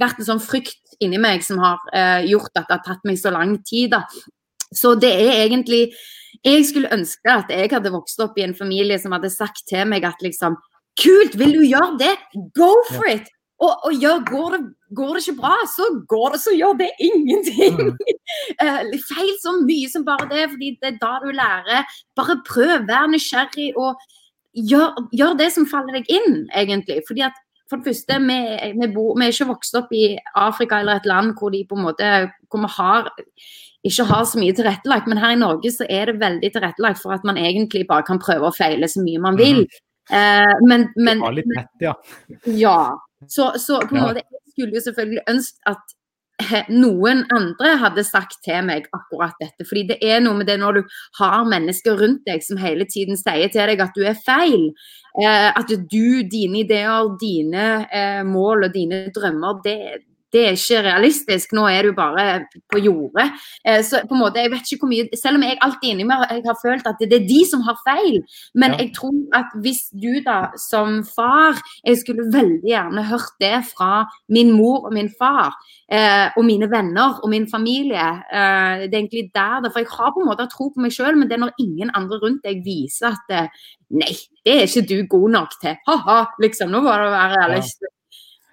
vært 0.00 0.20
en 0.20 0.30
sånn 0.32 0.42
frykt 0.42 0.96
inni 1.02 1.20
meg 1.20 1.44
som 1.46 1.60
har 1.62 1.82
eh, 1.92 2.28
gjort 2.30 2.52
at 2.54 2.68
det 2.68 2.78
har 2.78 2.86
tatt 2.86 3.06
meg 3.08 3.20
så 3.20 3.34
lang 3.34 3.56
tid. 3.66 3.96
da. 3.96 4.04
Så 4.72 4.94
det 4.96 5.12
er 5.12 5.44
egentlig 5.44 5.90
Jeg 6.42 6.64
skulle 6.66 6.90
ønske 6.90 7.28
at 7.28 7.50
jeg 7.52 7.68
hadde 7.70 7.92
vokst 7.92 8.18
opp 8.24 8.38
i 8.40 8.42
en 8.46 8.54
familie 8.56 8.96
som 8.98 9.12
hadde 9.12 9.30
sagt 9.30 9.66
til 9.68 9.84
meg 9.86 10.06
at 10.08 10.22
liksom 10.24 10.56
Kult, 11.00 11.38
vil 11.40 11.54
du 11.56 11.62
gjøre 11.64 11.96
det? 12.00 12.16
Go 12.56 12.74
for 12.90 13.08
it! 13.08 13.30
Og, 13.62 13.84
og 13.86 13.92
ja, 14.02 14.16
går, 14.26 14.56
det, 14.56 14.62
går, 14.96 15.12
det, 15.14 15.22
ikke 15.22 15.40
bra, 15.40 15.52
så 15.70 15.86
går 16.10 16.34
det, 16.34 16.40
så 16.42 16.54
gjør 16.56 16.74
det 16.80 16.88
ingenting. 17.06 17.78
Mm. 17.78 17.92
uh, 18.64 18.80
feil 19.10 19.32
så 19.42 19.54
mye 19.60 19.92
som 19.92 20.06
bare 20.08 20.26
det, 20.32 20.48
fordi 20.54 20.72
det 20.82 20.90
er 20.90 20.98
da 21.02 21.12
du 21.22 21.30
lærer. 21.30 21.94
Bare 22.18 22.40
prøv, 22.48 22.74
vær 22.90 23.06
nysgjerrig 23.12 23.70
og 23.78 24.02
gjør, 24.52 25.06
gjør, 25.14 25.38
det 25.38 25.50
som 25.54 25.68
faller 25.70 26.00
deg 26.00 26.10
inn, 26.10 26.44
egentlig. 26.50 27.00
Fordi 27.08 27.26
at 27.28 27.38
for 27.70 27.80
det 27.80 27.92
første, 27.92 28.18
vi, 28.26 28.38
vi, 28.80 28.88
bor, 28.94 29.14
vi, 29.16 29.26
er 29.26 29.32
ikke 29.32 29.52
vokst 29.52 29.78
opp 29.78 29.94
i 29.96 30.06
Afrika 30.36 30.82
eller 30.82 31.00
et 31.00 31.08
land 31.08 31.36
hvor 31.38 31.54
de 31.54 31.62
på 31.68 31.78
en 31.78 31.86
måte 31.86 32.08
hvor 32.50 32.60
vi 32.66 32.72
har 32.76 33.12
ikke 33.82 34.04
har 34.06 34.26
så 34.28 34.38
mye 34.38 34.54
tilrettelagt, 34.54 35.08
men 35.10 35.18
her 35.18 35.32
i 35.34 35.38
Norge 35.40 35.72
så 35.74 35.86
er 35.90 36.10
det 36.10 36.20
veldig 36.20 36.52
tilrettelagt 36.54 37.00
for 37.02 37.14
at 37.16 37.24
man 37.26 37.40
egentlig 37.40 37.86
bare 37.88 38.06
kan 38.06 38.20
prøve 38.22 38.46
å 38.46 38.54
feile 38.54 38.86
så 38.90 39.02
mye 39.02 39.22
man 39.22 39.38
vil. 39.40 39.64
Mm. 39.64 39.80
Eh, 40.10 40.54
men, 40.66 40.88
men, 40.96 41.18
det 41.18 41.26
var 41.28 41.36
litt 41.38 41.56
rett, 41.56 41.74
ja. 41.84 41.96
Ja. 42.44 42.78
Så, 43.28 43.52
så 43.62 43.80
på 43.86 43.94
en 43.94 44.00
ja. 44.00 44.06
måte, 44.08 44.24
jeg 44.26 44.54
skulle 44.54 44.78
jo 44.78 44.86
selvfølgelig 44.88 45.26
ønske 45.30 45.74
at 45.74 45.98
noen 46.72 47.22
andre 47.34 47.76
hadde 47.80 48.04
sagt 48.06 48.40
til 48.46 48.64
meg 48.66 48.88
akkurat 48.96 49.36
dette. 49.40 49.66
Fordi 49.68 49.84
det 49.92 49.98
er 50.02 50.22
noe 50.24 50.40
med 50.40 50.48
det 50.50 50.58
når 50.60 50.80
du 50.80 50.96
har 51.20 51.46
mennesker 51.48 51.98
rundt 52.00 52.24
deg 52.26 52.44
som 52.44 52.60
hele 52.60 52.86
tiden 52.88 53.18
sier 53.20 53.52
til 53.52 53.68
deg 53.70 53.82
at 53.84 53.94
du 53.96 54.04
er 54.06 54.18
feil. 54.18 54.70
Eh, 55.20 55.50
at 55.52 55.68
du, 55.68 56.22
dine 56.24 56.62
ideer, 56.62 57.12
dine 57.20 57.66
eh, 57.92 58.22
mål 58.26 58.68
og 58.68 58.74
dine 58.74 59.04
drømmer, 59.14 59.60
det, 59.64 59.78
det 60.32 60.42
er 60.46 60.56
ikke 60.56 60.80
realistisk. 60.86 61.52
Nå 61.56 61.66
er 61.68 61.86
du 61.86 61.92
bare 61.96 62.24
på 62.72 62.80
jordet. 62.80 63.28
Eh, 63.66 63.82
så 63.84 64.00
på 64.08 64.16
en 64.16 64.22
måte, 64.22 64.40
jeg 64.40 64.52
vet 64.52 64.72
ikke 64.72 64.86
hvor 64.86 64.92
mye, 64.92 65.08
Selv 65.18 65.38
om 65.38 65.44
jeg 65.44 65.58
alltid 65.60 65.90
inni 65.92 66.06
meg 66.08 66.24
jeg 66.30 66.44
har 66.46 66.58
følt 66.62 66.88
at 66.88 67.00
det 67.00 67.18
er 67.18 67.26
de 67.28 67.40
som 67.48 67.64
har 67.66 67.76
feil. 67.84 68.22
Men 68.54 68.74
ja. 68.74 68.82
jeg 68.82 68.94
tror 68.96 69.18
at 69.36 69.52
hvis 69.64 69.84
du 69.92 70.22
da 70.24 70.38
som 70.60 71.02
far 71.04 71.60
Jeg 71.86 72.00
skulle 72.00 72.30
veldig 72.32 72.68
gjerne 72.68 73.04
hørt 73.10 73.36
det 73.42 73.58
fra 73.68 74.06
min 74.28 74.52
mor 74.56 74.88
og 74.88 74.96
min 74.96 75.10
far. 75.18 75.52
Eh, 75.92 76.28
og 76.36 76.44
mine 76.48 76.70
venner 76.70 77.20
og 77.22 77.28
min 77.30 77.48
familie. 77.50 78.08
Eh, 78.32 78.88
det 78.88 78.94
er 78.94 79.00
egentlig 79.02 79.30
der 79.34 79.68
For 79.70 79.82
jeg 79.82 79.92
har 79.92 80.12
på 80.14 80.24
en 80.24 80.30
måte 80.30 80.48
tro 80.52 80.70
på 80.72 80.80
meg 80.80 80.94
sjøl, 80.94 81.16
men 81.18 81.28
det 81.28 81.36
er 81.36 81.44
når 81.44 81.56
ingen 81.60 81.92
andre 81.94 82.20
rundt 82.22 82.44
deg 82.46 82.64
viser 82.64 83.12
at 83.12 83.50
Nei, 83.92 84.14
det 84.46 84.52
er 84.56 84.62
ikke 84.64 84.88
du 84.88 84.98
god 85.04 85.32
nok 85.34 85.56
til. 85.60 85.76
Ha-ha, 85.84 86.20
liksom. 86.40 86.70
Nå 86.72 86.80
må 86.80 86.94
det 86.96 87.10
være 87.12 87.42
realistisk. 87.42 87.90
Ja. 87.90 87.91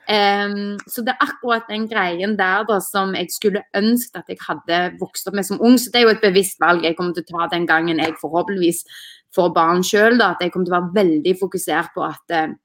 Um, 0.10 0.80
så 0.90 1.04
det 1.06 1.14
er 1.14 1.26
akkurat 1.28 1.68
den 1.70 1.84
greien 1.90 2.34
der 2.38 2.64
da, 2.66 2.80
som 2.82 3.12
jeg 3.14 3.30
skulle 3.30 3.62
ønsket 3.78 4.24
at 4.24 4.32
jeg 4.32 4.42
hadde 4.42 4.80
vokst 5.02 5.30
opp 5.30 5.38
med 5.38 5.46
som 5.46 5.62
ung. 5.62 5.78
Så 5.78 5.94
det 5.94 6.02
er 6.02 6.08
jo 6.08 6.16
et 6.16 6.24
bevisst 6.24 6.58
valg 6.64 6.88
jeg 6.88 6.98
kommer 6.98 7.14
til 7.14 7.28
å 7.28 7.30
ta 7.36 7.50
den 7.52 7.68
gangen 7.70 8.02
jeg 8.02 8.18
forhåpentligvis 8.22 8.82
får 9.38 9.54
barn 9.54 9.86
sjøl. 9.86 10.18
At 10.26 10.42
jeg 10.42 10.54
kommer 10.54 10.66
til 10.66 10.74
å 10.74 10.80
være 10.80 10.98
veldig 10.98 11.36
fokusert 11.44 11.94
på 11.94 12.08
at 12.08 12.36
uh, 12.36 12.58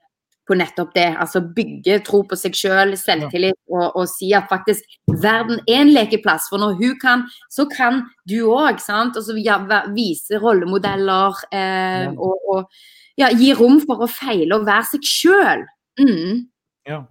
på 0.47 0.57
nettopp 0.59 0.95
det. 0.95 1.09
Altså 1.21 1.43
bygge 1.57 1.99
tro 2.07 2.23
på 2.29 2.37
seg 2.39 2.57
sjøl, 2.57 2.95
selv, 2.97 3.27
selvtillit, 3.29 3.59
og, 3.73 3.87
og, 3.97 4.09
si 4.11 4.31
at 4.37 4.49
faktisk 4.51 4.97
verden 5.23 5.61
er 5.65 5.83
en 5.83 5.93
lekeplass. 5.95 6.49
For 6.53 6.61
når 6.61 6.77
hun 6.81 6.99
kan, 7.01 7.25
så 7.53 7.69
kan 7.71 8.03
du 8.29 8.39
òg. 8.53 8.81
Og 8.81 9.23
så 9.25 9.37
ja, 9.41 9.59
vise 9.95 10.41
rollemodeller 10.43 11.45
eh, 11.55 12.11
og, 12.13 12.51
og 12.55 13.21
ja, 13.21 13.31
gi 13.33 13.53
rom 13.57 13.81
for 13.85 14.05
å 14.05 14.11
feile 14.11 14.59
og 14.59 14.69
være 14.69 14.95
seg 14.95 15.09
sjøl. 15.09 15.65
Mm. 16.01 16.45
Ja. 16.89 17.05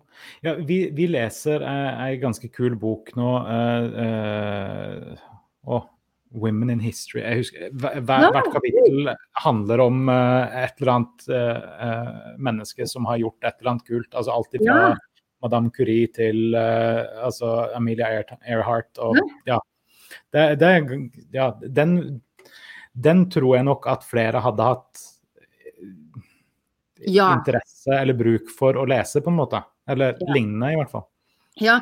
Ja, 0.45 0.55
vi, 0.55 0.89
vi 0.95 1.07
leser 1.11 1.63
ei 1.63 2.17
ganske 2.21 2.49
kul 2.53 2.75
bok 2.79 3.13
nå. 3.17 3.29
Uh, 3.47 5.15
uh, 5.69 5.81
'Women 6.33 6.71
in 6.73 6.79
History'. 6.81 7.21
Husker, 7.37 7.69
hver, 7.77 8.31
hvert 8.33 8.49
kapittel 8.55 9.11
handler 9.43 9.83
om 9.83 10.07
uh, 10.09 10.49
et 10.63 10.79
eller 10.81 10.93
annet 10.95 11.27
menneske 12.41 12.87
som 12.89 13.05
har 13.05 13.21
gjort 13.21 13.45
et 13.45 13.59
eller 13.59 13.75
annet 13.75 13.85
kult. 13.87 14.09
altså 14.13 14.33
Alt 14.33 14.57
fra 14.57 14.65
ja. 14.65 14.95
Madame 15.45 15.69
Curie 15.75 16.09
til 16.15 16.55
altså 16.55 17.69
Amelia 17.75 18.09
Earhart. 18.41 18.97
Og, 18.97 19.19
ja. 19.45 19.59
Det, 20.33 20.55
det, 20.61 20.71
ja 21.33 21.51
den, 21.61 22.21
den, 22.93 23.25
tror 23.29 23.57
jeg 23.57 23.67
nok 23.67 23.87
at 23.91 24.05
flere 24.07 24.41
hadde 24.41 24.69
hatt 24.71 25.03
interesse 27.07 27.93
eller 27.99 28.17
bruk 28.17 28.49
for 28.57 28.77
å 28.79 28.85
lese, 28.89 29.21
på 29.21 29.31
en 29.31 29.39
måte. 29.39 29.61
Eller 29.89 30.15
ja. 30.19 30.33
lignende, 30.33 30.71
i 30.73 30.79
hvert 30.79 30.91
fall. 30.91 31.05
Ja. 31.61 31.81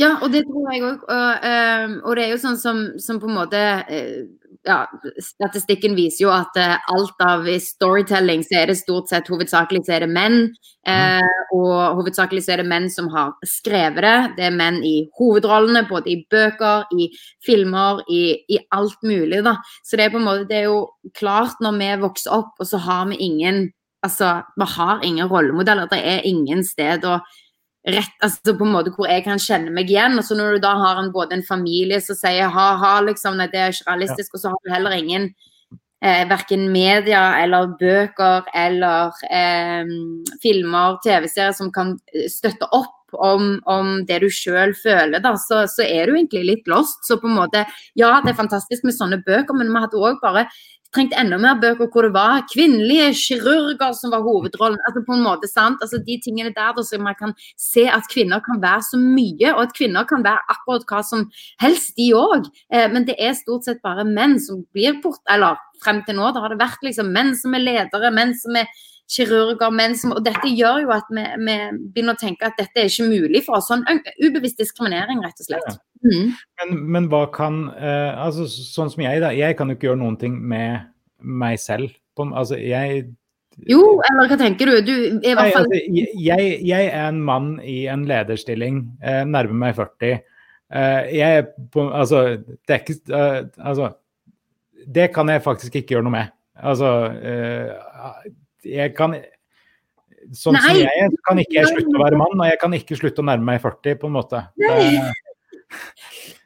ja 0.00 0.14
og 0.20 0.30
det 0.34 0.44
tror 0.48 0.70
jeg 0.72 0.84
òg. 0.84 1.02
Og, 1.08 1.48
uh, 1.48 1.98
og, 2.04 2.14
det 2.16 2.26
er 2.26 2.34
jo 2.34 2.44
sånn 2.44 2.60
som, 2.60 2.86
som 3.02 3.20
på 3.22 3.30
en 3.30 3.38
måte 3.40 3.62
uh, 3.88 4.22
ja, 4.62 4.84
Statistikken 5.18 5.96
viser 5.98 6.26
jo 6.26 6.32
at 6.34 6.54
uh, 6.60 6.76
alt 6.92 7.24
av 7.24 7.48
storytelling 7.64 8.44
så 8.46 8.60
er 8.60 8.70
det 8.70 8.78
stort 8.82 9.10
sett 9.10 9.30
hovedsakelig 9.32 9.82
så 9.86 9.96
er 9.96 10.06
det 10.06 10.12
menn. 10.12 10.44
Mm. 10.82 11.22
og 11.54 12.00
hovedsakelig 12.00 12.40
så 12.42 12.56
er 12.56 12.58
det 12.58 12.66
menn 12.66 12.88
som 12.90 13.06
har 13.12 13.36
skrevet 13.46 14.02
det. 14.02 14.16
Det 14.34 14.46
er 14.48 14.56
menn 14.56 14.80
i 14.82 15.04
hovedrollene, 15.14 15.84
både 15.86 16.10
i 16.10 16.16
bøker, 16.26 16.88
i 16.98 17.06
filmer, 17.46 18.00
i, 18.10 18.22
i 18.50 18.58
alt 18.74 18.98
mulig. 19.06 19.44
da. 19.46 19.52
Så 19.86 19.94
det 19.94 20.08
er 20.08 20.10
på 20.10 20.18
en 20.18 20.26
måte, 20.26 20.48
det 20.50 20.58
er 20.58 20.66
jo 20.66 20.80
klart 21.14 21.62
når 21.62 21.78
vi 21.78 21.92
vokser 22.02 22.34
opp, 22.34 22.58
og 22.58 22.66
så 22.66 22.82
har 22.82 23.06
vi 23.12 23.20
ingen 23.22 23.68
Altså, 24.02 24.42
vi 24.58 24.66
har 24.76 25.04
ingen 25.06 25.30
rollemodeller. 25.30 25.90
Det 25.90 26.00
er 26.02 26.26
ingen 26.26 26.64
sted 26.66 27.04
å 27.06 27.20
rett, 27.88 28.14
altså 28.22 28.54
på 28.54 28.66
en 28.66 28.74
måte 28.76 28.92
hvor 28.94 29.08
jeg 29.10 29.24
kan 29.26 29.40
kjenne 29.42 29.72
meg 29.74 29.90
igjen. 29.90 30.18
Og 30.18 30.26
så 30.26 30.36
når 30.38 30.56
du 30.56 30.64
da 30.64 30.74
har 30.78 31.00
en, 31.00 31.12
både 31.14 31.38
en 31.38 31.46
familie 31.46 32.00
som 32.02 32.18
sier 32.18 32.52
ha-ha, 32.52 32.94
liksom, 33.06 33.38
nei, 33.38 33.48
det 33.52 33.62
er 33.62 33.74
ikke 33.74 33.90
realistisk, 33.90 34.30
ja. 34.30 34.36
og 34.36 34.42
så 34.42 34.52
har 34.52 34.62
du 34.62 34.74
heller 34.74 34.96
ingen 34.96 35.28
eh, 36.02 36.24
verken 36.30 36.68
media 36.74 37.22
eller 37.42 37.76
bøker 37.80 38.50
eller 38.54 39.22
eh, 39.30 39.94
filmer, 40.42 40.98
TV-serier 41.04 41.54
som 41.58 41.72
kan 41.74 41.96
støtte 42.30 42.70
opp 42.70 42.98
om, 43.12 43.58
om 43.68 43.98
det 44.08 44.22
du 44.22 44.30
sjøl 44.32 44.72
føler, 44.78 45.20
da, 45.20 45.34
så, 45.36 45.66
så, 45.68 45.84
er 45.84 46.08
du 46.08 46.16
egentlig 46.16 46.46
litt 46.48 46.70
lost. 46.70 47.02
Så 47.04 47.18
på 47.20 47.28
en 47.28 47.36
måte, 47.36 47.66
ja, 47.98 48.14
det 48.24 48.32
er 48.32 48.38
fantastisk 48.38 48.86
med 48.88 48.96
sånne 48.96 49.20
bøker, 49.26 49.56
men 49.58 49.72
vi 49.72 49.82
hadde 49.84 50.00
òg 50.00 50.22
bare 50.22 50.46
trengt 50.92 51.14
enda 51.16 51.38
mer 51.40 51.58
bøker 51.60 51.88
hvor 51.92 52.06
det 52.06 52.12
var 52.14 52.44
kvinnelige 52.52 53.08
kirurger 53.16 53.94
som 53.96 54.12
var 54.12 54.24
hovedrollen. 54.26 54.78
altså 54.86 55.02
på 55.06 55.16
en 55.16 55.24
måte 55.24 55.48
sant, 55.48 55.80
altså 55.80 55.98
De 56.06 56.18
tingene 56.24 56.52
der 56.54 56.82
så 56.82 56.98
man 57.00 57.16
kan 57.18 57.34
se 57.56 57.88
at 57.88 58.08
kvinner 58.12 58.40
kan 58.40 58.62
være 58.62 58.82
så 58.90 58.98
mye, 59.00 59.54
og 59.54 59.62
at 59.62 59.76
kvinner 59.76 60.04
kan 60.04 60.24
være 60.24 60.44
akkurat 60.52 60.84
hva 60.88 61.02
som 61.02 61.28
helst, 61.60 61.96
de 61.96 62.12
òg. 62.14 62.48
Eh, 62.72 62.88
men 62.92 63.06
det 63.06 63.16
er 63.18 63.34
stort 63.34 63.64
sett 63.64 63.82
bare 63.82 64.04
menn 64.04 64.38
som 64.40 64.64
blir 64.72 65.00
bort, 65.02 65.22
eller 65.30 65.56
frem 65.82 66.02
til 66.06 66.16
nå 66.16 66.32
da 66.32 66.44
har 66.44 66.52
det 66.52 66.62
vært 66.62 66.82
liksom 66.84 67.12
menn 67.12 67.34
som 67.36 67.54
er 67.54 67.64
ledere, 67.64 68.12
menn 68.14 68.34
som 68.38 68.56
er 68.56 68.68
kirurger, 69.12 69.72
menn 69.72 69.96
som 69.98 70.12
Og 70.16 70.24
dette 70.24 70.48
gjør 70.48 70.84
jo 70.84 70.92
at 70.94 71.08
vi, 71.10 71.24
vi, 71.46 71.56
begynner 71.94 72.16
å 72.16 72.20
tenke 72.20 72.48
at 72.48 72.58
dette 72.60 72.80
er 72.80 72.90
ikke 72.90 73.08
mulig 73.10 73.44
for 73.46 73.58
oss. 73.58 73.68
Sånn 73.70 73.84
ubevisst 74.22 74.60
diskriminering, 74.60 75.24
rett 75.24 75.40
og 75.40 75.48
slett. 75.48 75.80
Mm. 76.02 76.30
Men, 76.58 76.76
men, 76.94 77.08
hva 77.12 77.26
kan 77.30 77.68
eh, 77.76 78.10
altså 78.18 78.48
Sånn 78.50 78.90
som 78.90 79.04
jeg, 79.04 79.20
da. 79.22 79.30
Jeg 79.36 79.54
kan 79.58 79.70
jo 79.70 79.76
ikke 79.76 79.92
gjøre 79.92 80.00
noen 80.00 80.18
ting 80.18 80.34
med 80.34 80.88
meg 81.22 81.60
selv. 81.62 81.94
På, 82.18 82.26
altså, 82.28 82.58
jeg 82.58 83.06
Jo, 83.68 83.80
eller 84.08 84.30
hva 84.32 84.38
tenker 84.40 84.68
du? 84.68 84.74
Du 84.84 84.94
i 85.22 85.34
hvert 85.36 85.54
fall 85.54 85.68
altså, 85.68 85.80
jeg, 86.18 86.52
jeg, 86.66 86.90
er 86.90 87.06
en 87.06 87.22
mann 87.24 87.54
i 87.62 87.84
en 87.92 88.04
lederstilling, 88.08 88.84
eh, 89.04 89.22
nærmer 89.28 89.60
meg 89.66 89.76
40. 89.78 90.22
Eh, 90.72 91.12
jeg 91.18 91.46
på, 91.72 91.86
Altså, 91.90 92.24
det 92.42 92.74
er 92.74 92.80
ikke 92.80 92.98
uh, 93.12 93.40
Altså, 93.60 93.92
det 94.82 95.10
kan 95.14 95.28
jeg 95.30 95.44
faktisk 95.44 95.76
ikke 95.78 95.96
gjøre 95.96 96.08
noe 96.08 96.16
med. 96.16 96.34
Altså, 96.58 96.90
uh, 97.12 98.26
jeg 98.66 98.94
kan 98.98 99.16
Sånn 100.38 100.54
Nei. 100.54 100.62
som 100.62 100.78
jeg 100.78 101.02
er, 101.02 101.14
kan 101.26 101.38
ikke 101.42 101.56
jeg 101.56 101.68
slutte 101.72 101.98
å 101.98 102.00
være 102.04 102.18
mann, 102.20 102.38
og 102.38 102.46
jeg 102.46 102.58
kan 102.60 102.74
ikke 102.76 102.96
slutte 102.96 103.24
å 103.24 103.26
nærme 103.26 103.42
meg 103.48 103.56
40, 103.64 103.96
på 103.98 104.06
en 104.06 104.14
måte. 104.14 104.38
Nei. 104.62 105.10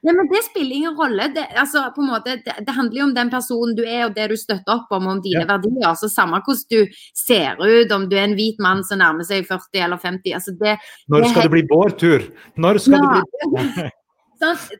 Nei, 0.07 0.15
men 0.15 0.29
Det 0.31 0.43
spiller 0.47 0.77
ingen 0.77 0.97
rolle. 0.97 1.29
Det, 1.35 1.45
altså, 1.59 1.87
på 1.95 2.05
en 2.05 2.11
måte, 2.13 2.37
det, 2.45 2.55
det, 2.67 2.75
handler 2.77 3.01
jo 3.01 3.09
om 3.09 3.15
den 3.17 3.33
personen 3.33 3.75
du 3.79 3.83
er 3.85 4.07
og 4.07 4.15
det 4.17 4.29
du 4.33 4.37
støtter 4.39 4.75
opp 4.77 4.93
om, 4.95 5.11
om 5.17 5.21
dine 5.25 5.45
ja. 5.45 5.51
verdier. 5.51 5.99
Så 5.99 6.11
Samme 6.13 6.41
hvordan 6.47 6.71
du 6.71 6.97
ser 7.17 7.61
ut, 7.61 7.93
om 7.93 8.09
du 8.09 8.17
er 8.17 8.29
en 8.29 8.39
hvit 8.39 8.63
mann 8.63 8.85
som 8.87 9.03
nærmer 9.03 9.27
seg 9.27 9.49
40 9.49 9.85
eller 9.89 10.03
50. 10.03 10.35
Altså, 10.39 10.57
det, 10.61 10.79
Når 11.13 11.31
skal 11.33 11.49
det, 11.49 11.55
bli 11.57 11.69
vår 11.71 11.97
tur? 12.01 12.27
Når 12.57 12.83
skal 12.87 13.01
ja. 13.01 13.23
det 13.23 13.55
bli 13.55 13.93
Altså, 14.37 14.75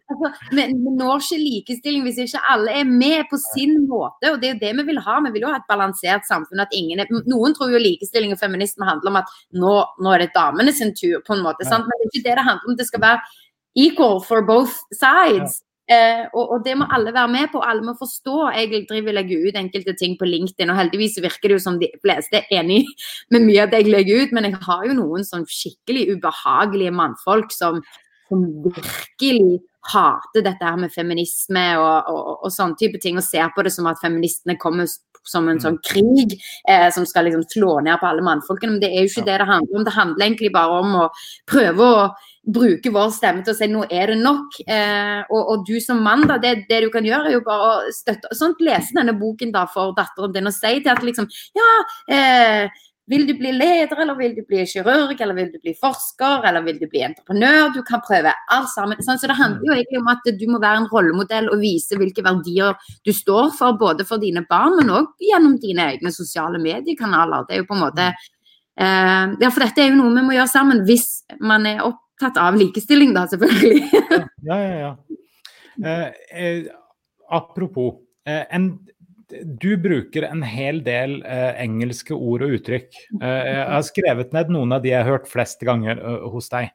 vi, 0.53 0.65
når 0.75 1.23
ikke 1.23 1.39
likestilling 1.41 2.03
hvis 2.05 2.19
ikke 2.21 2.43
alle 2.53 2.75
er 2.81 2.89
med 2.89 3.25
på 3.31 3.39
sin 3.41 3.79
måte. 3.89 4.33
og 4.33 4.41
Det 4.41 4.51
er 4.51 4.53
jo 4.53 4.61
det 4.61 4.73
vi 4.81 4.85
vil 4.91 5.01
ha. 5.01 5.17
Vi 5.25 5.33
vil 5.33 5.47
jo 5.47 5.53
ha 5.53 5.61
et 5.61 5.71
balansert 5.71 6.29
samfunn. 6.29 6.61
at 6.61 6.75
ingen 6.77 7.01
er, 7.01 7.09
Noen 7.31 7.57
tror 7.57 7.73
jo 7.73 7.81
likestilling 7.81 8.35
og 8.37 8.41
feminisme 8.43 8.85
handler 8.85 9.13
om 9.13 9.21
at 9.23 9.33
nå, 9.57 9.75
nå 10.05 10.13
er 10.13 10.27
det 10.27 10.35
damene 10.37 10.73
sin 10.77 10.93
tur. 10.95 11.23
på 11.27 11.35
en 11.35 11.45
måte, 11.47 11.65
ja. 11.65 11.79
Men 11.79 11.89
det 11.89 12.05
er 12.05 12.13
ikke 12.13 12.29
det 12.29 12.37
det 12.37 12.49
handler 12.51 12.69
om. 12.69 12.77
Det 12.77 12.87
skal 12.87 13.01
være 13.01 13.21
equal 13.77 14.21
for 14.25 14.43
both 14.47 14.75
sides. 14.93 15.61
Eh, 15.87 16.25
og, 16.35 16.49
og, 16.51 16.63
det 16.65 16.75
må 16.75 16.89
alle 16.91 17.13
være 17.15 17.31
med 17.31 17.53
på, 17.53 17.61
alle 17.63 17.85
må 17.87 17.95
forstå. 17.99 18.49
Jeg 18.57 18.87
driver 18.89 19.13
og 19.13 19.19
legger 19.21 19.45
ut 19.47 19.59
enkelte 19.61 19.95
ting 20.01 20.17
på 20.19 20.27
LinkedIn, 20.27 20.73
og 20.73 20.81
heldigvis 20.81 21.21
virker 21.23 21.53
det 21.53 21.61
jo 21.61 21.63
som 21.63 21.79
de 21.79 21.93
fleste 22.03 22.41
er 22.41 22.51
enig 22.59 22.83
med 23.35 23.47
mye 23.47 23.63
av 23.63 23.71
det 23.71 23.85
jeg 23.85 23.95
legger 23.95 24.25
ut, 24.25 24.35
men 24.35 24.51
jeg 24.51 24.59
har 24.67 24.83
jo 24.89 24.99
noen 24.99 25.29
sånn 25.29 25.47
skikkelig 25.47 26.09
ubehagelige 26.17 26.97
mannfolk 26.97 27.55
som 27.55 27.85
som 28.29 28.43
virkelig 28.65 29.61
hater 29.87 30.43
dette 30.43 30.67
her 30.67 30.79
med 30.81 30.91
feminisme 30.91 31.65
og, 31.79 32.09
og, 32.11 32.31
og, 32.41 32.53
sånne 32.53 32.79
type 32.81 32.99
ting, 33.03 33.19
og 33.19 33.27
ser 33.27 33.53
på 33.55 33.63
det 33.63 33.73
som 33.75 33.87
at 33.87 34.01
feministene 34.03 34.57
kommer 34.59 34.89
som 35.27 35.49
en 35.51 35.61
sånn 35.63 35.79
krig 35.87 36.37
eh, 36.69 36.89
som 36.95 37.07
skal 37.07 37.27
liksom 37.27 37.45
slå 37.51 37.81
ned 37.87 37.99
på 38.01 38.09
alle 38.09 38.25
mannfolkene. 38.27 38.77
Men 38.77 38.83
det 38.83 38.93
er 38.93 39.05
jo 39.05 39.11
ikke 39.11 39.27
det 39.27 39.41
det 39.43 39.49
handler 39.49 39.79
om. 39.79 39.87
Det 39.87 39.95
handler 39.97 40.27
egentlig 40.27 40.53
bare 40.55 40.81
om 40.83 40.99
å 41.03 41.07
prøve 41.51 41.87
å 41.87 42.05
bruke 42.47 42.93
vår 42.95 43.11
stemme 43.15 43.43
til 43.45 43.55
å 43.55 43.59
si 43.59 43.69
nå 43.71 43.85
er 43.91 44.13
det 44.13 44.19
nok. 44.23 44.59
Eh, 44.67 45.21
og, 45.27 45.41
og, 45.43 45.67
du 45.67 45.77
som 45.83 46.03
mann, 46.05 46.27
da, 46.31 46.39
det, 46.43 46.67
det, 46.71 46.85
du 46.85 46.91
kan 46.95 47.07
gjøre, 47.07 47.31
er 47.31 47.39
jo 47.39 47.45
bare 47.47 47.69
å 47.69 47.95
støtte 47.95 48.31
sånt, 48.39 48.63
Lese 48.67 48.97
denne 48.97 49.17
boken 49.19 49.53
da 49.55 49.67
for 49.71 49.95
datteren 49.97 50.35
din 50.35 50.51
og 50.51 50.55
si 50.55 50.79
til 50.81 50.93
at 50.93 51.05
liksom 51.05 51.29
Ja, 51.57 51.71
eh, 52.13 52.85
vil 53.07 53.27
du 53.27 53.35
bli 53.39 53.53
leder, 53.55 54.01
eller 54.03 54.17
vil 54.19 54.33
du 54.35 54.41
bli 54.43 54.65
kirurg, 54.67 55.21
eller 55.21 55.37
vil 55.37 55.51
du 55.53 55.61
bli 55.63 55.77
forsker, 55.79 56.43
eller 56.49 56.65
vil 56.67 56.81
du 56.81 56.89
bli 56.91 57.05
entreprenør? 57.07 57.69
Du 57.77 57.85
kan 57.87 58.03
prøve 58.03 58.33
alt 58.51 58.71
sammen. 58.73 58.99
Sånn, 58.99 59.19
Så 59.19 59.31
det 59.31 59.39
handler 59.39 59.63
jo 59.63 59.77
egentlig 59.77 60.01
om 60.01 60.11
at 60.11 60.27
du 60.27 60.47
må 60.51 60.59
være 60.63 60.83
en 60.83 60.89
rollemodell 60.91 61.47
og 61.53 61.63
vise 61.63 61.99
hvilke 61.99 62.25
verdier 62.27 62.75
du 63.07 63.13
står 63.15 63.53
for, 63.55 63.79
både 63.79 64.07
for 64.09 64.19
dine 64.19 64.43
barn, 64.51 64.75
men 64.81 64.91
òg 64.91 65.23
gjennom 65.23 65.55
dine 65.63 65.87
egne 65.93 66.11
sosiale 66.11 66.59
mediekanaler. 66.59 67.47
Det 67.47 67.55
er 67.55 67.63
jo 67.63 67.69
på 67.71 67.79
en 67.79 67.85
måte 67.85 68.09
eh, 68.11 69.25
Ja, 69.39 69.53
for 69.53 69.63
dette 69.63 69.85
er 69.85 69.93
jo 69.93 70.01
noe 70.01 70.15
vi 70.17 70.27
må 70.27 70.35
gjøre 70.35 70.51
sammen, 70.51 70.83
hvis 70.89 71.23
man 71.39 71.67
er 71.71 71.87
opptatt 72.17 72.41
av 72.41 72.57
likestilling, 72.57 73.15
da, 73.15 73.27
selvfølgelig. 73.29 73.91
ja, 74.49 74.59
ja, 74.59 74.75
ja. 74.81 74.97
Eh, 75.85 76.41
eh, 76.41 76.65
apropos. 77.29 78.01
Eh, 78.27 78.45
en 78.51 78.79
du 79.43 79.73
bruker 79.77 80.23
en 80.23 80.43
hel 80.47 80.79
del 80.87 81.19
eh, 81.27 81.57
engelske 81.59 82.15
ord 82.15 82.45
og 82.47 82.53
uttrykk. 82.57 82.93
Eh, 83.21 83.41
jeg 83.49 83.65
har 83.73 83.87
skrevet 83.87 84.35
ned 84.37 84.53
noen 84.55 84.77
av 84.77 84.85
de 84.85 84.93
jeg 84.93 85.03
har 85.03 85.17
hørt 85.17 85.27
flest 85.27 85.65
ganger 85.67 85.99
uh, 85.99 86.29
hos 86.33 86.51
deg. 86.53 86.73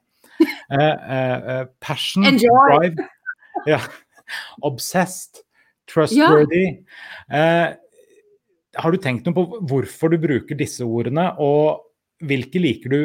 Eh, 0.72 0.80
eh 0.82 1.64
passion, 1.84 2.24
Enjoy. 2.26 2.48
drive, 2.72 3.06
ja. 3.68 3.80
obsessed, 4.64 5.42
trustworthy. 5.92 6.64
Ja. 7.28 7.76
har 8.80 8.96
du 8.96 9.00
tenkt 9.04 9.28
noe 9.28 9.36
på 9.36 9.60
hvorfor 9.68 10.14
du 10.14 10.18
bruker 10.24 10.56
disse 10.56 10.88
ordene, 10.88 11.28
og 11.44 11.84
hvilke 12.24 12.64
liker 12.64 12.96
du 12.96 13.02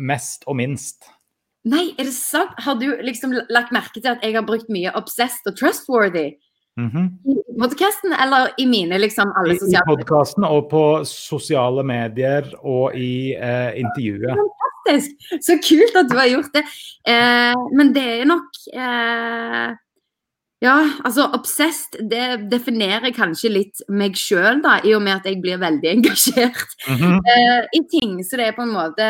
mest 0.00 0.48
og 0.48 0.56
minst? 0.62 1.04
Nei, 1.64 1.92
er 1.94 2.08
det 2.08 2.14
sant? 2.16 2.54
Har 2.58 2.78
du 2.80 2.88
liksom 3.06 3.34
lagt 3.52 3.70
merke 3.74 4.00
til 4.00 4.10
at 4.10 4.24
jeg 4.24 4.34
har 4.34 4.46
brukt 4.46 4.70
mye 4.72 4.90
obsessed 4.98 5.46
og 5.46 5.56
trustworthy? 5.58 6.32
Mm 6.76 6.88
-hmm. 6.88 7.06
I 7.30 7.60
podkasten 7.60 8.12
eller 8.12 8.48
i 8.58 8.66
mine 8.66 8.98
liksom 8.98 9.32
alle 9.36 9.58
sosiale 9.58 9.84
I 9.84 9.96
podkasten 9.96 10.44
og 10.44 10.70
på 10.70 11.04
sosiale 11.04 11.82
medier 11.82 12.44
og 12.64 12.96
i 12.96 13.34
eh, 13.34 13.80
intervjuet. 13.80 14.36
Fantastisk! 14.40 15.10
Så 15.40 15.58
kult 15.68 15.96
at 15.96 16.10
du 16.10 16.16
har 16.16 16.26
gjort 16.26 16.52
det. 16.54 16.64
Eh, 17.12 17.56
men 17.76 17.94
det 17.94 18.20
er 18.20 18.24
nok 18.24 18.48
eh, 18.74 19.76
ja, 20.62 20.76
altså 21.02 21.24
obsessed 21.34 21.96
det 22.10 22.46
definerer 22.52 23.10
kanskje 23.14 23.50
litt 23.50 23.80
meg 23.90 24.14
sjøl, 24.18 24.60
i 24.86 24.92
og 24.94 25.02
med 25.02 25.16
at 25.16 25.26
jeg 25.26 25.40
blir 25.42 25.58
veldig 25.58 25.90
engasjert 25.96 26.76
mm 26.86 26.96
-hmm. 27.00 27.16
uh, 27.18 27.62
i 27.74 27.80
ting. 27.90 28.12
Så 28.24 28.38
det 28.38 28.46
er 28.46 28.56
på 28.56 28.62
en 28.62 28.76
måte 28.76 29.06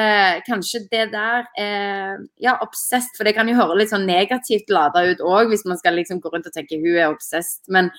kanskje 0.48 0.86
det 0.90 1.10
der 1.12 1.44
uh, 1.60 2.16
Ja, 2.40 2.56
obsessed, 2.60 3.12
for 3.16 3.24
det 3.24 3.34
kan 3.34 3.48
jo 3.48 3.54
høre 3.54 3.76
litt 3.78 3.92
sånn 3.92 4.06
negativt 4.06 4.70
lada 4.70 5.04
ut 5.10 5.20
òg, 5.20 5.48
hvis 5.48 5.66
man 5.66 5.78
skal 5.78 5.94
liksom 5.94 6.20
gå 6.20 6.28
rundt 6.32 6.46
og 6.46 6.52
tenke 6.52 6.80
hun 6.80 6.96
er 6.96 7.12
obsessed. 7.12 7.68
Men, 7.68 7.90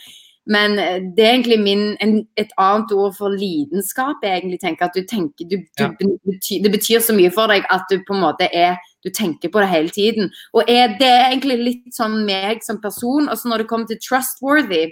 men 0.46 0.80
eh, 0.80 1.00
det 1.16 1.26
er 1.26 1.34
egentlig 1.34 1.60
min, 1.60 1.98
en, 2.02 2.26
et 2.38 2.52
annet 2.58 2.92
ord 2.92 3.14
for 3.16 3.30
lidenskap. 3.30 4.18
Jeg 4.24 4.42
egentlig 4.42 4.60
tenker 4.60 4.86
at 4.86 4.96
du 4.96 5.06
tenker 5.06 5.46
du, 5.46 5.58
du, 5.58 5.84
ja. 5.84 5.90
betyr, 6.26 6.64
Det 6.64 6.72
betyr 6.72 7.00
så 7.00 7.14
mye 7.14 7.32
for 7.32 7.48
deg 7.48 7.64
at 7.70 7.86
du 7.92 8.02
på 8.08 8.14
en 8.14 8.26
måte 8.26 8.50
er 8.54 8.76
du 9.04 9.12
tenker 9.14 9.52
på 9.52 9.62
det 9.64 9.72
hele 9.72 9.94
tiden. 9.94 10.32
Og 10.54 10.70
er, 10.70 10.96
det 11.00 11.10
er 11.10 11.26
egentlig 11.30 11.60
litt 11.62 11.96
sånn 11.96 12.24
meg 12.28 12.64
som 12.66 12.82
person. 12.84 13.30
Og 13.30 13.40
så 13.40 13.52
når 13.52 13.64
det 13.64 13.70
kommer 13.72 13.90
til 13.90 14.02
trustworthy 14.04 14.86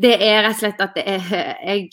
Det 0.00 0.14
er 0.16 0.44
rett 0.46 0.54
og 0.54 0.60
slett 0.62 0.80
at 0.80 0.94
det 0.96 1.04
er 1.04 1.26
Jeg, 1.28 1.88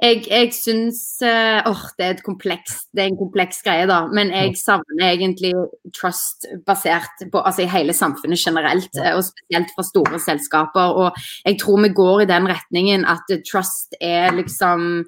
jeg, 0.00 0.20
jeg 0.28 0.52
syns 0.54 1.00
Åh, 1.24 1.66
oh, 1.70 1.82
det 1.98 2.06
er 2.06 2.14
et 2.14 2.22
kompleks, 2.24 2.76
det 2.94 3.02
er 3.04 3.10
en 3.10 3.18
kompleks 3.18 3.60
greie, 3.66 3.88
da. 3.90 4.04
Men 4.12 4.30
jeg 4.32 4.54
savner 4.60 5.10
egentlig 5.10 5.52
trust 5.96 6.46
basert 6.66 7.26
på 7.32 7.42
altså 7.42 7.66
i 7.66 7.70
hele 7.70 7.96
samfunnet 7.96 8.40
generelt, 8.40 8.88
og 9.12 9.24
spesielt 9.26 9.74
for 9.76 9.88
store 9.88 10.22
selskaper. 10.22 10.94
Og 11.02 11.20
jeg 11.44 11.58
tror 11.60 11.82
vi 11.84 11.92
går 12.00 12.24
i 12.24 12.30
den 12.30 12.48
retningen 12.48 13.04
at 13.08 13.34
trust 13.50 13.98
er 14.00 14.32
liksom 14.38 15.04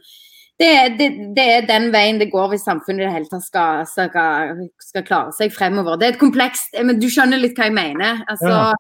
det, 0.63 0.71
det, 1.01 1.09
det, 1.37 1.49
er 1.57 1.67
den 1.69 1.91
veien 1.95 2.21
det 2.23 2.31
går 2.33 2.53
hvis 2.53 2.65
samfunnet 2.69 3.03
i 3.03 3.09
det 3.09 3.13
hele 3.17 3.31
tatt 3.31 3.45
skal, 3.45 3.83
skal, 3.91 4.65
skal, 4.81 5.05
klare 5.09 5.35
seg 5.37 5.53
fremover. 5.55 5.99
Det 5.99 6.09
er 6.09 6.17
et 6.17 6.23
komplekst 6.23 6.79
Men 6.87 7.03
du 7.03 7.09
skjønner 7.11 7.43
litt 7.43 7.59
hva 7.59 7.69
jeg 7.69 7.77
mener. 7.77 8.25
Altså, 8.31 8.55
ja 8.55 8.73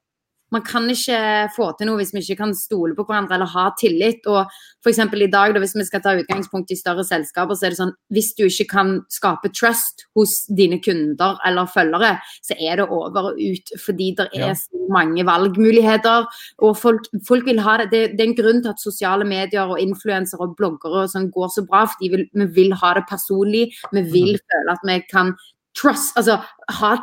man 0.52 0.64
kan 0.66 0.88
ikke 0.92 1.18
få 1.56 1.70
til 1.78 1.88
noe 1.88 2.00
hvis 2.00 2.12
vi 2.14 2.22
ikke 2.22 2.40
kan 2.42 2.52
stole 2.56 2.96
på 2.96 3.06
hverandre 3.08 3.38
eller 3.38 3.50
ha 3.52 3.68
tillit. 3.80 4.26
Og 4.30 4.44
f.eks. 4.84 5.00
i 5.00 5.30
dag, 5.32 5.54
da, 5.54 5.62
hvis 5.62 5.74
vi 5.78 5.86
skal 5.88 6.02
ta 6.04 6.14
utgangspunkt 6.18 6.72
i 6.72 6.78
større 6.78 7.04
selskaper, 7.08 7.56
så 7.56 7.66
er 7.66 7.74
det 7.74 7.80
sånn 7.80 7.94
hvis 8.12 8.32
du 8.38 8.44
ikke 8.46 8.68
kan 8.74 8.94
skape 9.12 9.52
trust 9.56 10.06
hos 10.18 10.42
dine 10.52 10.80
kunder 10.84 11.40
eller 11.48 11.70
følgere, 11.70 12.14
så 12.44 12.56
er 12.58 12.82
det 12.82 12.88
over 12.88 13.32
og 13.32 13.40
ut. 13.40 13.72
Fordi 13.80 14.10
det 14.18 14.28
er 14.36 14.50
ja. 14.50 14.58
så 14.58 14.84
mange 14.92 15.24
valgmuligheter, 15.26 16.28
og 16.62 16.76
folk, 16.76 17.08
folk 17.28 17.48
vil 17.48 17.62
ha 17.64 17.78
det. 17.82 17.90
det. 17.92 18.02
det. 18.18 18.20
er 18.20 18.30
en 18.30 18.38
grunn 18.38 18.60
til 18.64 18.74
at 18.74 18.82
sosiale 18.82 19.26
medier 19.28 19.72
og 19.72 19.80
influensere 19.80 20.44
og 20.44 20.56
bloggere 20.58 21.06
og 21.06 21.12
sånn 21.12 21.30
går 21.32 21.50
så 21.54 21.64
bra, 21.68 21.86
for 21.88 22.04
vi, 22.04 22.26
vi 22.28 22.48
vil 22.60 22.76
ha 22.82 22.92
det 22.98 23.06
personlig. 23.08 23.70
Vi 23.92 24.04
vil 24.12 24.36
mm. 24.36 24.44
føle 24.52 24.76
at 24.76 24.86
vi 24.88 25.00
kan 25.08 25.34
trust, 25.78 26.16
altså 26.16 26.38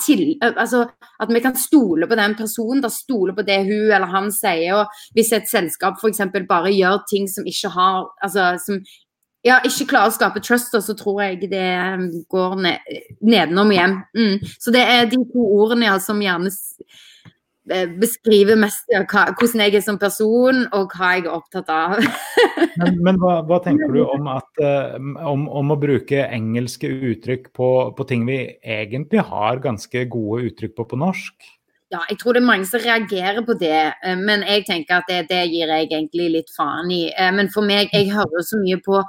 til 0.06 0.38
altså 0.42 0.88
At 1.20 1.34
vi 1.34 1.40
kan 1.40 1.56
stole 1.56 2.08
på 2.08 2.16
den 2.16 2.36
personen, 2.36 2.82
da 2.82 2.90
stole 2.90 3.36
på 3.36 3.42
det 3.42 3.58
hun 3.66 3.92
eller 3.92 4.08
han 4.08 4.32
sier. 4.32 4.74
og 4.76 4.88
Hvis 5.14 5.32
et 5.34 5.50
selskap 5.50 6.00
f.eks. 6.00 6.22
bare 6.50 6.72
gjør 6.72 7.04
ting 7.10 7.28
som 7.28 7.46
ikke 7.46 7.70
har 7.70 8.08
altså 8.22 8.58
som 8.66 8.82
ja, 9.46 9.60
ikke 9.64 9.88
klarer 9.94 10.12
å 10.12 10.16
skape 10.16 10.42
trust, 10.44 10.74
så 10.74 10.96
tror 11.00 11.22
jeg 11.24 11.48
det 11.52 11.68
um, 11.96 12.10
går 12.32 12.58
ned, 12.60 12.90
nedenom 13.24 13.72
hjem. 13.72 13.94
Mm. 14.18 14.50
Så 14.60 14.74
det 14.76 14.82
er 14.84 15.08
de 15.08 15.22
to 15.32 15.46
ordene 15.56 15.88
ja, 15.88 15.96
som 16.04 16.20
gjerne 16.20 16.52
beskriver 18.00 18.58
mest 18.60 18.90
hva, 18.90 19.28
hvordan 19.38 19.64
jeg 19.64 19.78
er 19.78 19.84
som 19.86 20.00
person, 20.02 20.64
og 20.76 20.96
hva 20.96 21.12
jeg 21.16 21.26
er 21.26 21.36
opptatt 21.36 21.70
av. 21.74 21.98
men, 22.82 22.98
men 23.06 23.22
hva, 23.22 23.40
hva, 23.48 23.60
tenker 23.66 23.94
du 23.94 24.02
om, 24.06 24.30
at, 24.34 24.50
uh, 24.64 24.98
om, 25.30 25.48
om, 25.48 25.74
å 25.74 25.80
bruke 25.80 26.26
engelske 26.26 26.90
uttrykk 26.90 27.50
på, 27.56 27.70
på, 27.96 28.10
ting 28.10 28.26
vi 28.30 28.42
egentlig 28.64 29.24
har 29.30 29.64
ganske 29.64 30.06
gode 30.12 30.50
uttrykk 30.50 30.76
på 30.80 30.90
på 30.94 31.02
norsk? 31.06 31.50
Ja, 31.90 32.04
jeg 32.06 32.20
tror 32.22 32.38
det 32.38 32.44
er 32.44 32.50
mange 32.52 32.70
som 32.70 32.84
reagerer 32.84 33.42
på 33.46 33.58
det, 33.62 33.82
uh, 34.06 34.16
men 34.20 34.46
jeg 34.48 34.68
tenker 34.70 35.00
at 35.00 35.10
det, 35.12 35.26
det, 35.32 35.44
gir 35.54 35.70
jeg 35.70 35.90
egentlig 35.90 36.32
litt 36.38 36.56
faen 36.56 36.94
i. 36.94 37.04
Men 37.36 37.52
for 37.54 37.66
meg, 37.66 37.94
jeg 37.94 38.12
hører 38.14 38.46
så 38.46 38.62
mye 38.62 38.82
på 38.86 39.04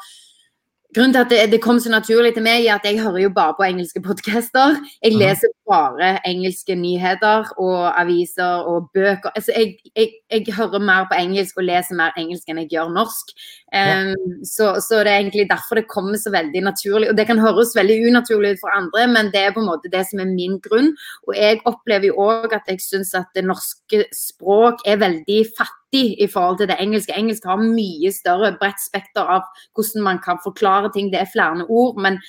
Grunnen 0.95 1.13
til 1.15 1.21
at 1.21 1.31
det, 1.31 1.39
det, 1.53 1.61
kom 1.63 1.79
så 1.79 1.91
naturlig 1.93 2.33
til 2.35 2.43
meg, 2.43 2.65
er 2.67 2.81
at 2.81 2.87
jeg 2.89 2.99
hører 2.99 3.21
jo 3.23 3.31
bare 3.31 3.55
på 3.55 3.63
engelske 3.63 4.01
podcaster. 4.03 4.75
Jeg 5.05 5.15
leser 5.15 5.53
bare 5.71 6.09
engelske 6.27 6.75
nyheter 6.75 7.47
og 7.63 8.01
aviser 8.01 8.67
og 8.67 8.89
bøker. 8.95 9.31
Altså, 9.39 9.55
jeg, 9.55 9.77
jeg, 9.95 10.11
jeg, 10.31 10.55
hører 10.57 10.83
mer 10.83 11.07
på 11.07 11.19
engelsk 11.21 11.63
og 11.63 11.69
leser 11.69 11.95
mer 11.95 12.19
engelsk 12.19 12.51
enn 12.51 12.63
jeg 12.65 12.73
gjør 12.75 12.91
norsk. 12.97 13.31
Um, 13.71 14.43
så, 14.43 14.73
så, 14.83 15.05
det 15.07 15.13
er 15.13 15.21
egentlig 15.21 15.47
derfor 15.53 15.79
det 15.79 15.87
kommer 15.93 16.19
så 16.19 16.35
veldig 16.35 16.65
naturlig. 16.67 17.13
Og 17.13 17.19
det 17.19 17.29
kan 17.31 17.39
høres 17.39 17.77
veldig 17.79 18.01
unaturlig 18.11 18.57
ut 18.57 18.65
for 18.65 18.75
andre, 18.75 19.07
men 19.15 19.31
det 19.31 19.45
er 19.45 19.55
på 19.55 19.63
en 19.63 19.71
måte 19.71 19.93
det 19.95 20.03
som 20.11 20.25
er 20.25 20.35
min 20.35 20.59
grunn. 20.65 20.91
Og 21.31 21.37
jeg 21.39 21.63
opplever 21.71 22.11
jo 22.11 22.19
òg 22.27 22.57
at 22.59 22.67
jeg 22.67 22.83
syns 22.83 23.15
at 23.15 23.31
det 23.39 23.47
norske 23.47 24.09
språk 24.11 24.83
er 24.91 24.99
veldig 25.07 25.45
fattig 25.55 25.80
i 25.99 26.27
forhold 26.31 26.59
til 26.59 26.69
det 26.71 26.77
engelske. 26.81 27.17
Engelsk 27.17 27.45
har 27.45 27.59
mye 27.63 28.13
større 28.15 28.53
bredt 28.61 28.79
spekter 28.83 29.27
av 29.27 29.43
hvordan 29.75 30.05
man 30.07 30.21
kan 30.23 30.39
forklare 30.45 30.93
ting. 30.95 31.11
Det 31.13 31.21
er 31.21 31.33
flere 31.33 31.67
ord. 31.69 32.01
men 32.01 32.21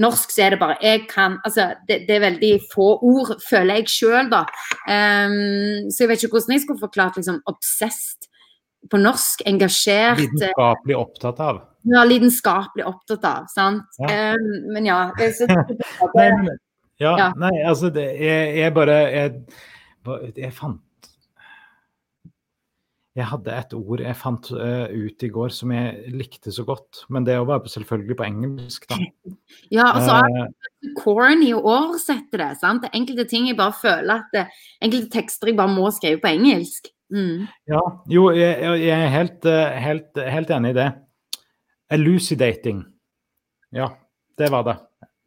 norsk 0.00 0.32
så 0.32 0.46
er 0.46 0.54
det 0.54 0.60
bare 0.62 0.78
jeg 0.80 1.02
kan 1.10 1.34
altså 1.44 1.74
det, 1.88 2.04
det 2.08 2.14
er 2.16 2.22
veldig 2.24 2.52
få 2.72 2.86
ord, 3.04 3.34
føler 3.44 3.80
jeg 3.80 3.92
sjøl, 3.92 4.30
da. 4.32 4.46
Um, 4.88 5.90
så 5.92 6.04
jeg 6.04 6.08
vet 6.08 6.24
ikke 6.24 6.38
hvordan 6.38 6.56
jeg 6.56 6.64
skulle 6.64 6.80
forklart 6.80 7.18
liksom 7.20 7.42
obsessed 7.50 8.30
på 8.90 8.96
norsk. 8.96 9.42
Engasjert. 9.46 10.22
Lidenskapelig 10.22 10.96
opptatt 10.96 11.40
av? 11.44 11.60
Ja, 11.90 12.04
lidenskapelig 12.04 12.86
opptatt 12.88 13.24
av. 13.28 13.48
sant? 13.52 14.00
Ja. 14.00 14.32
Um, 14.32 14.72
men 14.72 14.88
ja. 14.88 15.00
Det, 15.18 15.34
så, 15.36 15.48
det, 16.16 16.30
ja, 17.00 17.12
ja, 17.16 17.28
nei, 17.40 17.54
altså 17.64 17.88
det, 17.92 18.04
jeg, 18.20 18.56
jeg 18.60 18.72
bare 18.76 18.96
jeg, 19.08 19.42
jeg 20.36 20.52
fant 20.52 20.80
jeg 23.18 23.26
hadde 23.26 23.54
et 23.58 23.72
ord 23.74 24.02
jeg 24.04 24.16
fant 24.18 24.50
uh, 24.54 24.86
ut 24.86 25.24
i 25.26 25.30
går 25.34 25.50
som 25.54 25.72
jeg 25.74 26.12
likte 26.14 26.52
så 26.54 26.62
godt, 26.66 27.02
men 27.10 27.26
det 27.26 27.34
var 27.42 27.64
selvfølgelig 27.66 28.16
på 28.20 28.26
engelsk, 28.28 28.86
da. 28.90 29.00
Ja, 29.74 29.88
og 29.90 30.04
så 30.06 30.20
er 30.20 30.28
det 30.30 30.92
corny 30.98 31.50
å 31.54 31.58
oversette 31.58 32.38
det. 32.38 32.52
sant? 32.60 32.84
Det 32.84 32.90
er 32.90 33.00
enkelte 33.00 33.26
ting 33.30 33.48
jeg 33.50 33.58
bare 33.58 33.74
føler 33.74 34.22
at 34.22 34.30
det, 34.34 34.44
enkelte 34.82 35.10
tekster 35.10 35.50
jeg 35.50 35.58
bare 35.58 35.74
må 35.74 35.90
skrive 35.94 36.22
på 36.22 36.30
engelsk. 36.30 36.90
Mm. 37.10 37.48
Ja, 37.70 37.82
jo, 38.10 38.28
jeg, 38.34 38.78
jeg 38.84 38.94
er 38.94 39.10
helt, 39.10 39.46
eh, 39.50 39.78
helt, 39.82 40.22
helt, 40.36 40.52
enig 40.54 40.70
i 40.70 40.78
det. 40.78 40.88
Elucidating. 41.90 42.84
Ja, 43.74 43.90
det 44.38 44.52
var 44.54 44.66
det. 44.68 44.76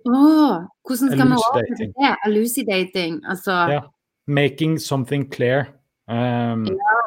Oh, 0.07 0.63
hvordan 0.87 1.11
skal 1.11 1.27
vi 1.27 1.39
oversette 1.39 1.91
det? 1.99 2.15
Elucidating. 2.29 3.19
Altså 3.27 3.59
Ja. 3.75 3.81
Making 4.27 4.79
something 4.79 5.27
clear. 5.27 5.67
Um, 6.07 6.63
Ja. 6.71 7.02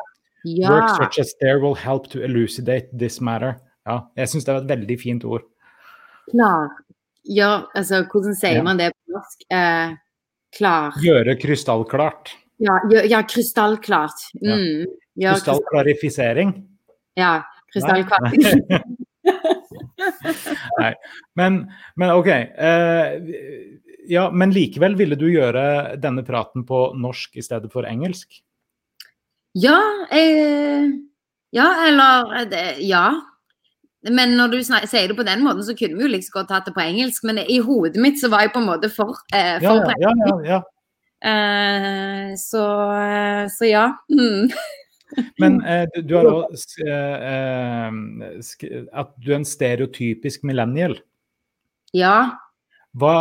Work 0.68 0.88
such 0.96 1.18
as 1.18 1.34
there 1.40 1.58
will 1.60 1.74
help 1.74 2.08
to 2.12 2.20
elucidate 2.22 2.88
this 2.98 3.20
matter. 3.20 3.56
Ja, 3.86 4.00
jeg 4.18 4.28
syns 4.32 4.44
det 4.46 4.54
var 4.54 4.62
et 4.64 4.70
veldig 4.70 4.96
fint 5.00 5.24
ord. 5.24 5.42
Klar. 6.30 6.68
Ja, 7.26 7.66
altså 7.74 8.04
hvordan 8.10 8.34
sier 8.38 8.56
Ja. 8.60 8.62
man 8.66 8.78
det 8.78 8.92
på 8.94 9.16
norsk? 9.16 9.42
Eh, 9.50 9.94
klar. 10.56 10.92
Gjøre 11.02 11.34
krystallklart. 11.42 12.30
Ja, 12.62 12.78
gjør, 12.90 13.08
ja 13.10 13.22
krystallklart. 13.26 14.28
Ja. 14.40 14.54
Mm. 14.56 14.86
Ja, 15.16 15.32
Krystallklarifisering. 15.34 16.50
ja, 17.16 17.42
krystallklart. 17.72 18.34
Nei. 20.80 20.92
Men, 21.34 21.72
men 21.96 22.10
OK. 22.14 22.26
Eh, 22.28 23.22
ja, 24.08 24.30
men 24.30 24.52
likevel 24.54 24.94
ville 24.98 25.16
du 25.18 25.26
gjøre 25.32 25.96
denne 26.00 26.22
praten 26.26 26.66
på 26.68 26.92
norsk 27.00 27.36
i 27.40 27.42
stedet 27.44 27.72
for 27.72 27.88
engelsk? 27.88 28.38
Ja, 29.56 29.78
eh, 30.12 30.84
ja, 31.56 31.68
eller 31.88 32.36
eh, 32.40 32.48
det, 32.50 32.66
Ja. 32.84 33.08
Men 34.06 34.36
når 34.38 34.52
du 34.52 34.56
sier 34.62 35.08
det 35.08 35.16
på 35.18 35.24
den 35.26 35.40
måten, 35.42 35.64
så 35.66 35.74
kunne 35.74 35.98
vi 35.98 36.04
jo 36.04 36.12
liksom 36.12 36.36
godt 36.36 36.50
tatt 36.52 36.68
det 36.68 36.74
på 36.76 36.84
engelsk. 36.84 37.24
Men 37.26 37.40
i 37.42 37.58
hodet 37.58 37.98
mitt 37.98 38.20
så 38.20 38.28
var 38.30 38.44
jeg 38.44 38.52
på 38.54 38.60
en 38.62 38.68
måte 38.68 38.90
for, 38.92 39.18
eh, 39.34 39.56
Ja, 39.64 39.74
ja, 39.98 40.12
ja. 40.20 40.36
ja. 40.46 40.60
Eh, 41.26 42.36
så, 42.38 42.66
eh, 42.92 43.48
så 43.50 43.66
ja. 43.66 43.86
Mm. 44.12 44.52
Men 45.42 45.58
eh, 45.64 45.86
du, 46.04 46.14
har 46.14 46.28
også 46.28 46.86
eh, 46.86 47.98
at 48.92 49.12
du 49.16 49.32
er 49.32 49.38
en 49.40 49.48
stereotypisk 49.48 50.44
millennial. 50.44 50.98
Ja. 51.96 52.36
Hva, 52.94 53.16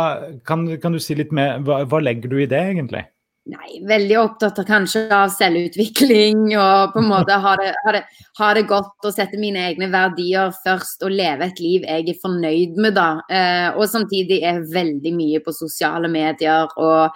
kan, 0.46 0.68
kan 0.82 0.94
du 0.94 1.00
si 1.02 1.16
litt 1.18 1.34
mer, 1.34 1.58
hva, 1.64 1.82
hva 1.88 2.02
legger 2.04 2.30
du 2.30 2.38
i 2.42 2.50
det, 2.50 2.62
egentlig? 2.76 3.06
Nei, 3.46 3.76
veldig 3.86 4.16
opptatt 4.18 4.56
av 4.58 4.64
kanskje 4.66 5.04
av 5.14 5.28
selvutvikling 5.30 6.48
og 6.58 6.96
på 6.96 6.98
en 6.98 7.06
måte 7.12 7.36
ha 7.44 7.52
det, 7.60 7.68
ha 7.84 7.92
det, 7.94 8.00
ha 8.40 8.48
det 8.58 8.64
godt 8.66 9.06
og 9.06 9.14
sette 9.14 9.38
mine 9.38 9.68
egne 9.68 9.86
verdier 9.92 10.50
først 10.64 11.06
og 11.06 11.14
leve 11.14 11.46
et 11.46 11.60
liv 11.62 11.86
jeg 11.86 12.08
er 12.10 12.18
fornøyd 12.24 12.74
med, 12.74 12.96
da. 12.98 13.20
Eh, 13.30 13.68
og 13.78 13.86
samtidig 13.92 14.40
er 14.50 14.64
veldig 14.72 15.12
mye 15.14 15.42
på 15.46 15.54
sosiale 15.54 16.10
medier 16.10 16.66
og 16.74 17.14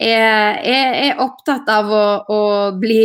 jeg, 0.00 0.56
jeg 0.66 1.10
er 1.10 1.20
opptatt 1.22 1.68
av 1.70 1.90
å, 1.92 2.04
å 2.32 2.40
bli 2.80 3.04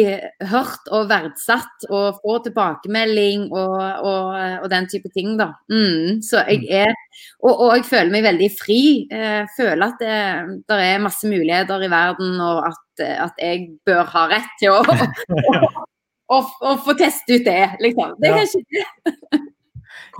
hørt 0.50 0.88
og 0.96 1.10
verdsatt 1.12 1.86
og 1.89 2.22
få 2.24 2.38
tilbakemelding 2.48 3.50
og, 3.52 3.76
og, 4.08 4.39
og 4.63 4.67
den 4.72 4.88
type 4.91 5.12
ting, 5.13 5.36
da. 5.39 5.52
Mm, 5.72 6.22
så 6.26 6.46
jeg 6.48 6.65
er 6.84 6.96
og, 7.41 7.52
og 7.52 7.72
jeg 7.76 7.86
føler 7.89 8.13
meg 8.13 8.26
veldig 8.26 8.50
fri. 8.54 8.82
Jeg 9.12 9.48
føler 9.58 9.86
at 9.88 10.02
det, 10.02 10.17
det 10.70 10.80
er 10.88 11.04
masse 11.04 11.28
muligheter 11.30 11.86
i 11.86 11.91
verden, 11.91 12.36
og 12.44 12.67
at, 12.72 13.06
at 13.28 13.41
jeg 13.41 13.67
bør 13.88 14.04
ha 14.13 14.26
rett 14.32 14.52
til 14.62 14.76
å, 14.78 14.82
å, 16.32 16.39
å, 16.39 16.76
få 16.86 16.96
teste 17.00 17.39
ut 17.39 17.48
det, 17.48 17.63
liksom. 17.84 18.15
Det 18.22 18.30
er 18.30 18.38
Ja. 18.38 18.44
kanskje 18.44 18.63
det. 18.70 19.41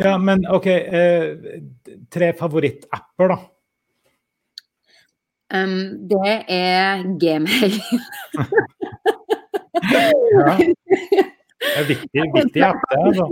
Ja, 0.02 0.16
men 0.18 0.46
OK. 0.50 0.68
Eh, 0.68 1.60
tre 2.14 2.32
favorittapper, 2.38 3.34
da. 3.34 3.40
Um, 5.54 6.08
det 6.08 6.36
er 6.48 7.04
gmail. 7.20 7.74
Ja. 10.32 10.56
Det 11.62 11.78
er 11.78 11.86
viktig, 11.88 12.24
viktig 12.36 12.64
app, 12.66 12.80
det. 12.90 13.00
altså. 13.06 13.26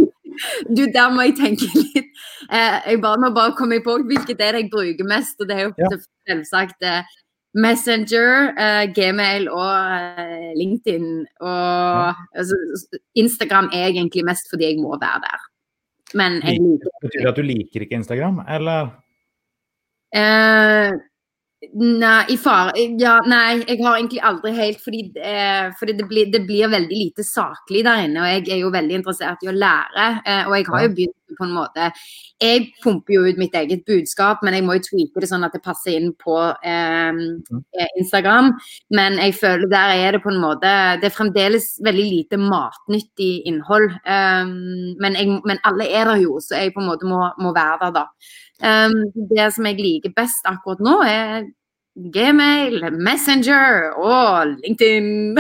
Du, 0.70 0.84
der 0.94 1.10
må 1.12 1.24
jeg 1.26 1.34
tenke 1.40 1.66
litt. 1.76 2.12
Eh, 2.54 2.76
jeg 2.94 3.00
bare 3.04 3.20
må 3.24 3.32
bare 3.36 3.56
komme 3.58 3.80
på 3.84 3.96
hvilket 4.08 4.40
er 4.46 4.56
det 4.56 4.62
jeg 4.66 4.70
bruker 4.72 5.08
mest, 5.10 5.40
og 5.42 5.50
det 5.50 5.58
er 5.58 5.64
jo 5.68 5.74
Ja. 5.82 5.90
selvsagt 6.30 6.86
eh, 6.86 7.10
Messenger, 7.58 8.54
eh, 8.62 8.86
Gmail 8.94 9.50
og 9.50 10.22
LinkedIn. 10.60 11.10
Og 11.42 12.14
altså, 12.38 12.56
Instagram 13.18 13.72
er 13.74 13.90
egentlig 13.90 14.24
mest 14.30 14.50
fordi 14.52 14.70
jeg 14.70 14.80
må 14.84 14.94
være 15.02 15.24
der. 15.26 15.40
Men 16.14 16.40
jeg 16.46 16.62
liker 16.62 16.90
Betyr 17.02 17.20
det 17.26 17.32
at 17.34 17.36
du 17.38 17.46
liker 17.46 17.86
ikke 17.86 18.00
Instagram, 18.00 18.40
eller? 18.50 18.94
Eh, 20.16 20.92
nei, 21.74 22.38
far... 22.40 22.72
Ja, 23.00 23.20
nei, 23.28 23.60
jeg 23.68 23.80
har 23.84 23.98
egentlig 23.98 24.22
aldri 24.24 24.54
helt 24.56 24.82
Fordi, 24.84 25.02
eh, 25.20 25.70
fordi 25.80 25.96
det, 25.98 26.08
blir, 26.08 26.32
det 26.32 26.46
blir 26.48 26.72
veldig 26.72 27.00
lite 27.04 27.26
saklig 27.28 27.84
der 27.88 28.06
inne, 28.08 28.24
og 28.24 28.32
jeg 28.32 28.56
er 28.56 28.62
jo 28.64 28.74
veldig 28.74 29.00
interessert 29.02 29.44
i 29.44 29.52
å 29.52 29.56
lære. 29.56 30.10
Eh, 30.26 30.44
og 30.48 30.56
jeg 30.56 30.70
har 30.70 30.86
jo 30.86 30.94
begynt 30.96 31.20
på 31.38 31.46
en 31.46 31.54
måte 31.54 31.90
Jeg 32.42 32.70
pumper 32.84 33.14
jo 33.14 33.26
ut 33.28 33.40
mitt 33.42 33.56
eget 33.60 33.84
budskap, 33.88 34.44
men 34.44 34.56
jeg 34.56 34.66
må 34.66 34.78
jo 34.78 34.86
tweake 34.88 35.22
det 35.22 35.30
sånn 35.30 35.46
at 35.46 35.56
det 35.56 35.64
passer 35.66 35.98
inn 35.98 36.14
på 36.24 36.38
eh, 36.40 37.22
eh, 37.76 37.94
Instagram. 38.00 38.54
Men 38.96 39.20
jeg 39.20 39.36
føler 39.40 39.70
der 39.72 39.96
er 39.98 40.16
det 40.16 40.24
på 40.24 40.32
en 40.32 40.42
måte 40.42 40.74
Det 41.02 41.10
er 41.10 41.16
fremdeles 41.16 41.72
veldig 41.86 42.08
lite 42.08 42.40
matnyttig 42.40 43.32
innhold. 43.50 43.92
Um, 44.08 44.96
men, 45.02 45.18
jeg, 45.20 45.40
men 45.48 45.60
alle 45.68 45.90
er 45.92 46.14
der 46.14 46.24
jo, 46.24 46.40
så 46.44 46.64
jeg 46.64 46.74
på 46.76 46.84
en 46.84 46.90
måte 46.90 47.10
må, 47.10 47.26
må 47.42 47.54
være 47.56 47.80
der, 47.84 47.98
da. 48.00 48.08
Um, 48.60 48.98
det 49.32 49.48
som 49.56 49.68
jeg 49.70 49.80
liker 49.80 50.14
best 50.16 50.48
akkurat 50.50 50.82
nå, 50.84 50.98
er 51.08 51.48
Gmail, 52.14 52.84
Messenger 52.96 53.94
og 53.98 54.56
LinkedIn. 54.60 55.40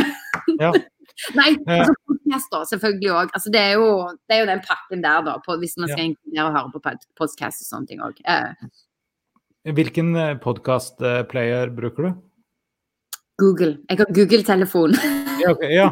Ja. 0.59 0.71
Nei, 1.35 1.49
altså 1.67 1.91
podcast 2.07 2.53
da, 2.53 2.59
selvfølgelig 2.69 3.09
òg. 3.11 3.33
Altså, 3.35 3.51
det, 3.51 3.63
det 4.31 4.37
er 4.37 4.43
jo 4.45 4.51
den 4.53 4.63
pakken 4.63 5.03
der, 5.03 5.25
da, 5.25 5.35
på, 5.43 5.57
hvis 5.59 5.75
man 5.79 5.91
skal 5.91 6.05
inkludere 6.11 6.45
og 6.47 6.55
høre 6.55 6.71
på 6.75 6.83
podcast 7.19 7.65
og 7.65 7.67
sånne 7.67 7.91
ting 7.91 8.03
òg. 8.05 8.21
Uh. 8.23 8.71
Hvilken 9.75 10.15
podcast 10.39 11.03
player 11.29 11.71
bruker 11.75 12.07
du? 12.07 12.11
Google. 13.39 13.77
Jeg 13.89 13.97
har 13.97 14.05
Google-telefon. 14.15 14.95
Ja, 15.41 15.51
okay, 15.51 15.71
ja. 15.73 15.89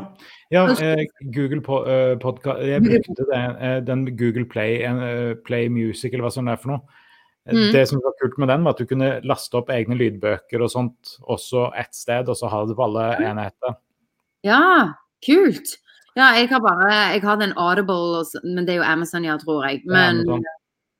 ja 0.52 0.64
eh, 0.84 1.04
Google 1.36 1.62
po 1.62 1.84
eh, 1.88 2.20
podcast 2.20 2.64
Jeg 2.68 2.84
brukte 2.84 3.26
det, 3.32 3.44
eh, 3.62 3.80
den 3.88 4.06
Google 4.18 4.46
Play, 4.46 4.82
eh, 4.84 5.36
Play 5.46 5.68
Music, 5.72 6.12
eller 6.12 6.28
hva 6.28 6.34
som 6.34 6.48
det 6.48 6.58
er 6.58 6.64
for 6.64 6.76
noe. 6.76 7.04
Mm. 7.48 7.72
Det 7.72 7.84
som 7.90 8.02
var 8.04 8.16
kult 8.20 8.38
med 8.42 8.50
den, 8.52 8.64
var 8.66 8.76
at 8.76 8.82
du 8.82 8.90
kunne 8.90 9.10
laste 9.28 9.60
opp 9.60 9.70
egne 9.72 9.96
lydbøker 9.96 10.64
og 10.64 10.72
sånt 10.74 11.18
også 11.24 11.70
ett 11.80 11.96
sted, 11.96 12.28
og 12.28 12.36
så 12.36 12.50
ha 12.52 12.64
det 12.68 12.76
på 12.76 12.88
alle 12.88 13.06
enheter. 13.24 13.78
Ja, 14.46 14.64
kult. 15.26 15.78
Ja, 16.18 16.32
jeg 16.34 16.50
har 16.50 16.62
bare 16.64 16.94
Jeg 17.14 17.22
har 17.22 17.38
den 17.38 17.54
Audible, 17.56 18.26
men 18.44 18.66
det 18.66 18.74
er 18.74 18.82
jo 18.82 18.88
Amazon, 18.90 19.26
ja, 19.26 19.38
tror 19.38 19.68
jeg. 19.68 19.84
Men, 19.86 20.24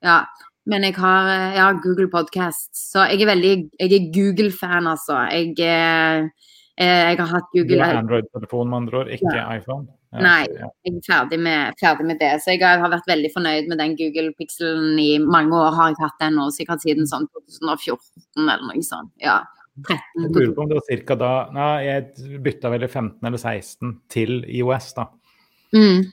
ja, 0.06 0.22
men 0.70 0.84
jeg 0.84 0.96
har 1.00 1.30
eh, 1.32 1.56
ja, 1.58 1.72
Google 1.84 2.10
Podcast. 2.12 2.70
Så 2.76 3.08
jeg 3.10 3.24
er 3.24 3.32
veldig 3.32 3.54
Jeg 3.80 3.94
er 3.98 4.10
Google-fan, 4.14 4.88
altså. 4.88 5.24
Jeg, 5.32 5.56
eh, 5.60 6.28
eh, 6.78 7.04
jeg 7.12 7.20
har 7.20 7.32
hatt 7.32 7.50
Google 7.56 7.80
Du 7.80 7.84
har 7.84 8.02
Android-telefon, 8.04 8.70
med 8.70 8.78
andre 8.78 9.00
ord, 9.00 9.08
ikke 9.08 9.46
iPhone. 9.58 9.88
Nei. 10.24 10.46
Jeg 10.50 10.94
er 10.94 11.04
ferdig 11.06 11.40
med, 11.44 11.78
ferdig 11.82 12.08
med 12.08 12.20
det. 12.22 12.32
Så 12.44 12.56
jeg 12.56 12.64
har 12.64 12.92
vært 12.92 13.10
veldig 13.10 13.30
fornøyd 13.34 13.70
med 13.72 13.82
den 13.82 13.96
Google 14.00 14.34
Pixelen 14.40 14.98
i 15.02 15.12
mange 15.22 15.56
år. 15.58 15.76
har 15.76 15.94
jeg 15.94 16.02
hatt 16.02 16.18
den 16.24 16.38
nå, 16.40 16.50
sikkert 16.56 16.84
siden 16.86 17.10
sånn 17.10 17.28
2014 17.34 18.00
eller 18.48 18.66
noe 18.66 18.84
sånt. 18.86 19.14
Ja. 19.24 19.42
13. 19.86 20.00
Jeg 20.24 20.32
lurer 20.34 20.54
på 20.56 20.64
om 20.64 20.70
det 20.72 20.80
var 20.80 21.02
ca. 21.06 21.18
da 21.22 21.32
Nei, 21.54 21.74
jeg 21.86 22.38
bytta 22.42 22.72
vel 22.74 22.88
i 22.88 22.90
15 22.90 23.30
eller 23.30 23.42
16 23.42 23.94
til 24.10 24.40
IOS, 24.50 24.90
da. 24.98 25.06
Mm. 25.76 26.08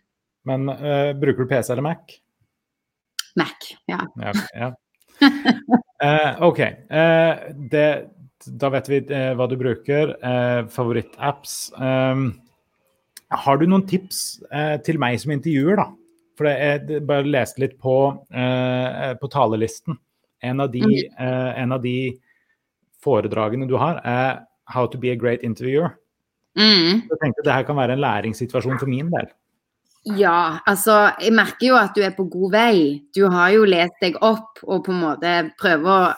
Men 0.51 0.69
uh, 0.69 1.15
bruker 1.17 1.47
du 1.47 1.51
PC 1.51 1.73
eller 1.73 1.87
Mac? 1.87 2.19
Mac, 3.41 3.71
ja. 3.91 4.03
Ja. 4.21 4.35
ja. 4.53 4.69
uh, 6.05 6.43
OK. 6.49 6.61
Uh, 6.93 7.33
det, 7.73 7.89
da 8.61 8.71
vet 8.75 8.91
vi 8.93 9.01
hva 9.09 9.49
du 9.49 9.57
bruker. 9.57 10.13
Favorittapps. 10.75 11.57
Um, 11.81 12.27
har 13.37 13.59
du 13.59 13.67
noen 13.67 13.87
tips 13.87 14.43
eh, 14.53 14.77
til 14.87 14.99
meg 15.03 15.19
som 15.23 15.35
intervjuer, 15.35 15.77
da? 15.81 15.89
For 16.39 16.51
jeg 16.51 16.87
det- 16.89 17.07
bare 17.07 17.27
leste 17.29 17.61
litt 17.63 17.79
på, 17.79 17.97
eh, 18.33 19.15
på 19.21 19.31
talelisten. 19.31 19.99
En 20.43 20.61
av, 20.61 20.71
de, 20.73 20.83
eh, 21.07 21.53
en 21.63 21.73
av 21.73 21.83
de 21.83 22.19
foredragene 23.01 23.69
du 23.69 23.77
har, 23.77 24.01
er 24.05 24.47
'How 24.67 24.87
to 24.87 24.99
be 24.99 25.11
a 25.11 25.17
great 25.17 25.43
interviewer'. 25.43 25.95
Mm. 26.57 27.03
Jeg 27.11 27.19
tenkte 27.23 27.45
det 27.45 27.53
her 27.53 27.65
kan 27.65 27.77
være 27.77 27.93
en 27.93 28.01
læringssituasjon 28.01 28.79
for 28.79 28.87
min 28.87 29.11
del. 29.11 29.27
Ja, 30.05 30.59
altså 30.67 31.15
jeg 31.21 31.33
merker 31.33 31.67
jo 31.67 31.77
at 31.77 31.95
du 31.97 32.03
er 32.03 32.11
på 32.11 32.29
god 32.31 32.53
vei. 32.53 33.03
Du 33.15 33.29
har 33.31 33.51
jo 33.51 33.65
lest 33.65 33.95
deg 34.03 34.17
opp 34.21 34.59
og 34.63 34.85
på 34.85 34.93
en 34.93 35.01
måte 35.01 35.51
prøver 35.59 35.89
å 35.89 36.15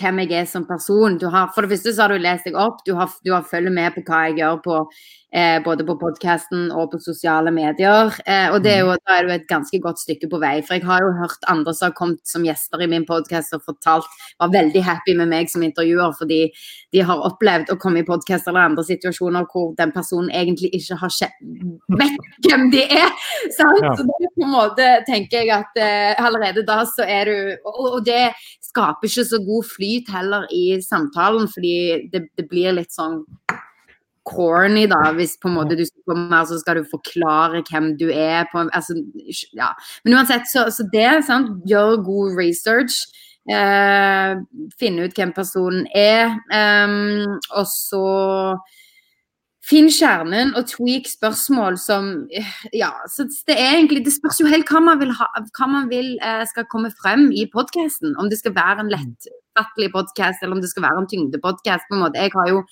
hvem 0.00 0.22
jeg 0.24 0.32
er 0.40 0.46
som 0.50 0.66
person. 0.66 1.18
Du 1.18 1.28
har, 1.30 1.50
for 1.54 1.64
det 1.64 1.74
første 1.74 1.94
så 1.94 2.06
har 2.06 2.14
du 2.14 2.22
lest 2.22 2.48
deg 2.48 2.56
opp, 2.58 2.82
du 2.86 2.94
har, 2.98 3.12
du 3.24 3.34
har 3.34 3.46
følger 3.46 3.74
med 3.74 3.94
på 3.94 4.04
hva 4.08 4.24
jeg 4.28 4.40
gjør 4.40 4.62
på 4.64 4.78
eh, 5.34 5.58
både 5.64 5.84
på 5.86 5.96
podkasten 6.00 6.68
og 6.72 6.92
på 6.92 7.00
sosiale 7.02 7.52
medier. 7.54 8.12
Eh, 8.26 8.48
og 8.52 8.62
det 8.64 8.72
er 8.74 8.82
jo, 8.82 8.94
mm. 8.94 9.02
da 9.06 9.16
er 9.16 9.26
du 9.26 9.34
et 9.34 9.46
ganske 9.50 9.80
godt 9.82 10.02
stykke 10.02 10.30
på 10.30 10.40
vei. 10.42 10.54
For 10.66 10.78
jeg 10.78 10.86
har 10.88 11.04
jo 11.04 11.12
hørt 11.18 11.48
andre 11.50 11.74
som 11.74 11.90
har 11.90 11.96
kommet 11.98 12.22
som 12.28 12.46
gjester 12.46 12.82
i 12.84 12.90
min 12.90 13.06
podkast 13.08 13.54
og 13.56 13.64
fortalt, 13.66 14.08
var 14.42 14.52
veldig 14.54 14.82
happy 14.86 15.16
med 15.18 15.30
meg 15.32 15.50
som 15.52 15.64
intervjuer, 15.66 16.14
fordi 16.18 16.40
de 16.94 17.04
har 17.06 17.24
opplevd 17.28 17.72
å 17.74 17.78
komme 17.82 18.02
i 18.02 18.08
podkast 18.08 18.48
eller 18.50 18.68
andre 18.70 18.86
situasjoner 18.86 19.48
hvor 19.50 19.72
den 19.78 19.94
personen 19.94 20.30
egentlig 20.34 20.70
ikke 20.78 20.98
har 21.02 21.14
vet 21.14 22.46
hvem 22.46 22.68
de 22.74 22.84
er. 22.86 23.10
Sant? 23.58 23.82
Ja. 23.82 23.94
Så 23.98 24.06
det 24.06 24.32
på 24.34 24.46
en 24.46 24.54
måte 24.54 24.88
tenker 25.08 25.42
jeg 25.42 25.52
at 25.54 25.78
eh, 25.80 26.12
allerede 26.18 26.64
da 26.66 26.82
så 26.88 27.06
er 27.06 27.30
du 27.30 27.36
og, 27.64 27.78
og, 27.84 28.00
det 28.04 28.32
skaper 28.64 29.08
ikke 29.08 29.24
så 29.26 29.38
god 29.44 29.66
flyt 29.70 29.83
heller 30.12 30.46
i 30.52 30.80
samtalen, 30.82 31.48
fordi 31.52 31.76
det, 32.12 32.26
det 32.38 32.48
blir 32.50 32.76
litt 32.76 32.94
sånn 32.94 33.22
corny, 34.24 34.86
da, 34.88 35.12
hvis 35.16 35.36
på 35.40 35.50
en 35.50 35.58
måte 35.58 35.76
du 35.76 35.84
skal 35.84 36.12
komme 36.12 36.32
her, 36.32 36.46
så 36.48 36.58
skal 36.60 36.80
du 36.80 36.88
forklare 36.88 37.60
hvem 37.68 37.92
du 38.00 38.06
er. 38.08 38.46
På, 38.52 38.64
altså, 38.72 38.96
ja. 39.56 39.72
Men 40.04 40.18
uansett, 40.18 40.48
så, 40.50 40.66
så 40.72 40.86
det, 40.92 41.08
sant, 41.28 41.60
gjør 41.68 42.00
god 42.06 42.38
research. 42.40 43.02
Eh, 43.44 44.38
finne 44.80 45.04
ut 45.04 45.18
hvem 45.18 45.34
personen 45.36 45.84
er. 45.92 46.32
Eh, 46.54 46.96
og 47.52 47.68
så 47.68 48.06
Finn 49.64 49.86
kjernen 49.88 50.50
og 50.58 50.66
tweak 50.68 51.06
spørsmål 51.08 51.78
som 51.80 52.08
Ja, 52.76 52.90
så 53.08 53.24
det 53.48 53.54
er 53.56 53.78
egentlig 53.78 54.02
Det 54.04 54.12
spørs 54.12 54.42
jo 54.42 54.50
helt 54.50 54.68
hva 54.68 54.82
man 54.84 55.00
vil, 55.00 55.14
ha, 55.16 55.28
hva 55.56 55.68
man 55.70 55.88
vil 55.88 56.18
eh, 56.20 56.42
skal 56.50 56.68
komme 56.68 56.92
frem 57.00 57.30
i 57.32 57.46
podkasten. 57.52 58.12
Om 58.20 58.28
det 58.28 58.42
skal 58.42 58.56
være 58.56 58.84
en 58.84 58.92
lettfattelig 59.54 59.92
podkast, 59.92 60.42
eller 60.42 60.56
om 60.56 60.60
det 60.60 60.70
skal 60.70 60.82
være 60.82 61.02
en 61.02 61.08
tyngdepodkast. 61.08 61.84
Jeg 62.14 62.30
har 62.34 62.48
jo 62.48 62.64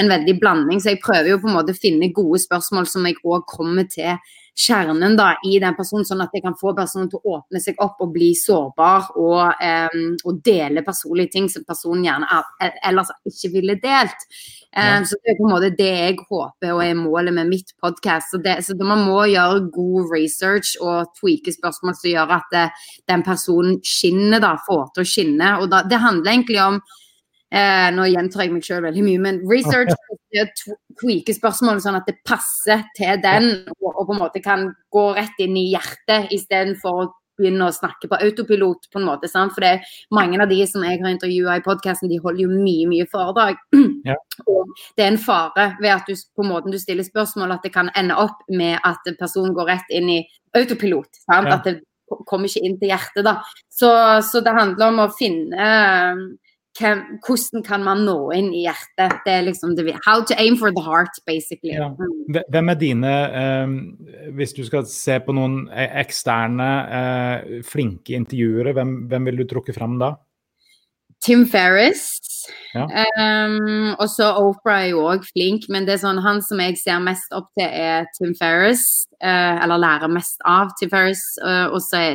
en 0.00 0.10
veldig 0.10 0.36
blanding, 0.40 0.80
så 0.80 0.94
jeg 0.94 1.02
prøver 1.04 1.34
jo 1.34 1.40
på 1.42 1.50
en 1.50 1.58
måte 1.58 1.74
å 1.74 1.80
finne 1.80 2.12
gode 2.16 2.40
spørsmål 2.42 2.88
som 2.88 3.08
jeg 3.08 3.20
òg 3.24 3.44
kommer 3.50 3.88
til 3.90 4.16
kjernen 4.60 5.16
da, 5.16 5.34
i 5.46 5.58
den 5.62 5.76
personen, 5.76 6.04
sånn 6.04 6.22
at 6.24 6.34
jeg 6.34 6.44
kan 6.44 6.56
få 6.58 6.72
personen 6.76 7.08
til 7.10 7.20
å 7.20 7.36
åpne 7.38 7.60
seg 7.62 7.78
opp 7.82 8.00
og 8.02 8.12
bli 8.14 8.30
sårbar 8.36 9.10
og, 9.20 9.62
um, 9.94 10.06
og 10.26 10.40
dele 10.44 10.84
personlige 10.86 11.34
ting 11.36 11.48
som 11.52 11.64
personen 11.68 12.04
gjerne 12.04 12.40
ellers 12.86 13.12
ikke 13.28 13.52
ville 13.54 13.78
delt. 13.80 14.26
Um, 14.76 15.06
Så 15.06 15.16
Det 15.18 15.32
er 15.32 15.38
på 15.38 15.46
en 15.48 15.54
måte 15.54 15.72
det 15.74 15.90
jeg 15.90 16.18
håper 16.28 16.74
og 16.74 16.84
er 16.84 16.98
målet 16.98 17.34
med 17.34 17.50
mitt 17.50 17.72
podkast. 17.82 18.34
Så, 18.34 18.42
så 18.66 18.76
man 18.78 19.04
må 19.06 19.24
gjøre 19.30 19.64
god 19.74 20.12
research 20.14 20.76
og 20.80 21.10
tweake 21.18 21.54
spørsmål 21.56 21.96
som 21.98 22.10
gjør 22.10 22.36
at 22.38 22.50
det, 22.52 22.66
eh, 22.68 22.88
den 23.10 23.24
personen 23.26 23.80
skinner, 23.86 24.42
da, 24.42 24.56
får 24.66 24.90
til 24.94 25.06
å 25.06 25.10
skinne. 25.14 25.54
Og 25.62 25.70
da, 25.72 25.82
det 25.88 26.02
handler 26.02 26.34
egentlig 26.34 26.60
om 26.62 26.82
Eh, 27.50 27.88
nå 27.90 28.04
gjentar 28.06 28.44
jeg 28.44 28.52
meg 28.54 28.66
selv 28.66 28.86
veldig 28.86 29.02
mye, 29.02 29.20
men 29.22 29.40
research 29.50 29.90
tweaker 31.00 31.34
spørsmålet 31.34 31.82
sånn 31.82 31.98
at 31.98 32.06
det 32.06 32.20
passer 32.26 32.84
til 32.94 33.18
den, 33.24 33.48
og, 33.80 33.88
og, 33.90 34.04
på 34.04 34.14
en 34.14 34.20
måte 34.20 34.42
kan 34.44 34.68
gå 34.94 35.06
rett 35.16 35.42
inn 35.42 35.56
i 35.58 35.70
hjertet 35.72 36.30
istedenfor 36.36 37.00
å 37.00 37.08
begynne 37.40 37.66
å 37.66 37.74
snakke 37.74 38.08
på 38.10 38.18
autopilot. 38.20 38.86
på 38.92 39.00
en 39.00 39.08
måte, 39.08 39.28
sant? 39.28 39.54
For 39.56 39.64
det 39.64 39.80
mange 40.14 40.38
av 40.42 40.50
de 40.50 40.60
som 40.68 40.84
jeg 40.84 41.00
har 41.00 41.10
intervjua 41.10 41.58
i 41.58 41.64
podkasten, 41.64 42.10
de 42.12 42.20
holder 42.22 42.44
jo 42.44 42.50
mye 42.52 42.88
mye 42.90 43.08
foredrag. 43.10 43.58
Ja. 44.00 44.14
Og 44.48 44.70
det 44.96 45.04
er 45.04 45.10
en 45.10 45.18
fare 45.20 45.74
ved 45.76 45.90
at 45.92 46.06
du 46.08 46.14
på 46.38 46.44
måten 46.46 46.72
du 46.72 46.78
stiller 46.80 47.04
spørsmål, 47.04 47.52
at 47.52 47.66
det 47.66 47.72
kan 47.74 47.90
ende 47.98 48.16
opp 48.16 48.38
med 48.48 48.78
at 48.86 49.10
personen 49.18 49.52
går 49.52 49.68
rett 49.68 49.90
inn 49.92 50.08
i 50.08 50.20
autopilot. 50.56 51.20
sant? 51.26 51.50
Ja. 51.50 51.58
At 51.58 51.66
det 51.68 51.74
kommer 52.30 52.48
ikke 52.48 52.62
inn 52.64 52.78
til 52.80 52.94
hjertet. 52.94 53.26
da. 53.26 53.34
Så, 53.68 53.90
så 54.24 54.40
det 54.40 54.54
handler 54.56 54.88
om 54.88 55.02
å 55.04 55.10
finne 55.12 55.66
hvordan 56.80 57.64
kan 57.66 57.84
man 57.84 58.04
nå 58.06 58.16
inn 58.36 58.50
i 58.54 58.64
hjertet? 58.64 59.20
Det 59.26 59.34
er 59.34 59.44
liksom 59.46 59.76
det, 59.76 59.86
How 60.06 60.24
to 60.24 60.34
aim 60.38 60.56
for 60.56 60.72
the 60.72 60.82
heart, 60.82 61.20
basically. 61.26 61.74
Ja. 61.76 61.90
Mm. 61.90 62.40
Hvem 62.50 62.72
er 62.72 62.80
dine, 62.80 63.12
eh, 63.42 64.32
hvis 64.36 64.56
du 64.56 64.64
skal 64.64 64.86
se 64.88 65.18
på 65.20 65.34
noen 65.36 65.68
e, 65.68 65.86
eksterne, 66.02 66.70
eh, 66.98 67.60
flinke 67.66 68.16
intervjuere, 68.16 68.74
hvem, 68.76 68.96
hvem 69.10 69.30
vil 69.30 69.42
du 69.42 69.48
trukke 69.50 69.76
fram 69.76 69.98
da? 70.00 70.14
Tim 71.20 71.44
Ferris. 71.46 72.18
Ja. 72.74 72.86
Um, 72.86 73.94
og 73.98 74.08
så 74.08 74.30
Oprah 74.40 74.86
er 74.86 74.92
jo 74.94 75.04
òg 75.10 75.26
flink, 75.28 75.66
men 75.68 75.84
det 75.84 75.98
er 75.98 76.02
sånn, 76.04 76.20
han 76.24 76.40
som 76.44 76.62
jeg 76.62 76.78
ser 76.80 77.02
mest 77.04 77.32
opp 77.36 77.50
til, 77.58 77.68
er 77.68 78.08
Tim 78.16 78.32
Ferris. 78.38 79.04
Uh, 79.20 79.60
eller 79.60 79.82
lærer 79.82 80.12
mest 80.12 80.40
av 80.48 80.72
Tim 80.80 80.92
Ferris. 80.92 81.22
Uh, 81.44 81.68
og 81.68 81.82
så 81.84 82.14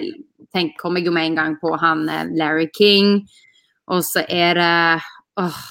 kommer 0.80 1.02
jeg 1.02 1.12
jo 1.12 1.16
med 1.16 1.32
en 1.32 1.40
gang 1.42 1.58
på 1.62 1.76
han 1.82 2.08
uh, 2.10 2.24
Larry 2.34 2.70
King. 2.74 3.20
Og 3.88 4.04
så 4.06 4.26
er 4.30 4.58
det 4.58 5.02
åh, 5.42 5.64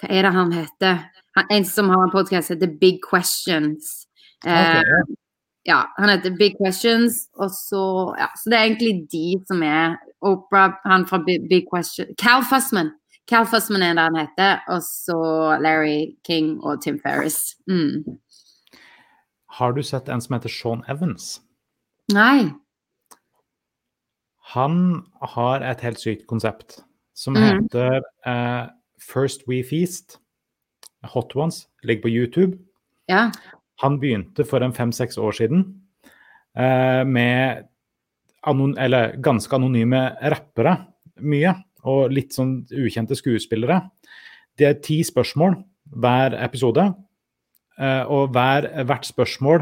Hva 0.00 0.08
er 0.08 0.24
det 0.24 0.32
han 0.32 0.52
heter? 0.52 1.00
Han, 1.36 1.48
en 1.52 1.66
som 1.68 1.90
har 1.92 2.04
en 2.04 2.12
podkast 2.12 2.52
heter 2.54 2.70
Big 2.80 3.02
Questions. 3.04 4.06
Okay, 4.40 4.80
ja. 4.80 4.80
Eh, 4.80 5.10
ja, 5.68 5.80
han 5.98 6.08
heter 6.08 6.36
Big 6.38 6.56
Questions. 6.56 7.28
Og 7.36 7.50
så 7.52 8.14
Ja, 8.18 8.30
så 8.36 8.50
det 8.50 8.58
er 8.58 8.64
egentlig 8.70 9.08
de 9.12 9.44
som 9.48 9.62
er 9.62 9.98
Oprah, 10.22 10.72
han 10.84 11.06
fra 11.06 11.18
Big, 11.26 11.48
Big 11.48 11.68
Question 11.68 12.06
Cal 12.16 12.42
Fussman. 12.44 12.92
Cal 13.28 13.46
Fussman 13.46 13.82
er 13.82 13.94
det 13.94 14.08
han 14.08 14.16
heter. 14.16 14.64
Og 14.68 14.82
så 14.82 15.20
Larry 15.60 16.16
King 16.24 16.58
og 16.64 16.82
Tim 16.82 17.00
Ferris. 17.02 17.56
Mm. 17.68 18.04
Har 19.50 19.72
du 19.72 19.82
sett 19.82 20.08
en 20.08 20.20
som 20.20 20.34
heter 20.34 20.48
Sean 20.48 20.82
Evans? 20.88 21.40
Nei. 22.12 22.50
Han 24.54 25.04
har 25.36 25.62
et 25.62 25.80
helt 25.80 26.00
sykt 26.00 26.26
konsept 26.26 26.80
som 27.20 27.36
mm. 27.36 27.42
heter 27.44 28.00
uh, 28.26 28.70
First 29.00 29.44
We 29.48 29.62
Feast. 29.66 30.18
Hot 31.12 31.36
Ones. 31.36 31.66
Ligger 31.82 32.02
på 32.02 32.08
YouTube. 32.08 32.58
Ja. 33.08 33.30
Han 33.80 34.00
begynte 34.00 34.44
for 34.44 34.60
en 34.64 34.74
fem-seks 34.76 35.18
år 35.20 35.32
siden 35.36 35.64
uh, 36.56 37.04
med 37.04 37.66
anon 38.48 38.72
eller 38.80 39.16
ganske 39.20 39.56
anonyme 39.56 40.16
rappere. 40.32 40.76
Mye. 41.20 41.54
Og 41.88 42.12
litt 42.12 42.34
sånn 42.36 42.66
ukjente 42.76 43.16
skuespillere. 43.16 43.80
Det 44.56 44.66
er 44.68 44.82
ti 44.84 45.00
spørsmål 45.04 45.54
hver 46.00 46.36
episode. 46.40 46.84
Uh, 47.80 48.04
og 48.12 48.32
hver, 48.36 48.68
hvert 48.88 49.06
spørsmål 49.08 49.60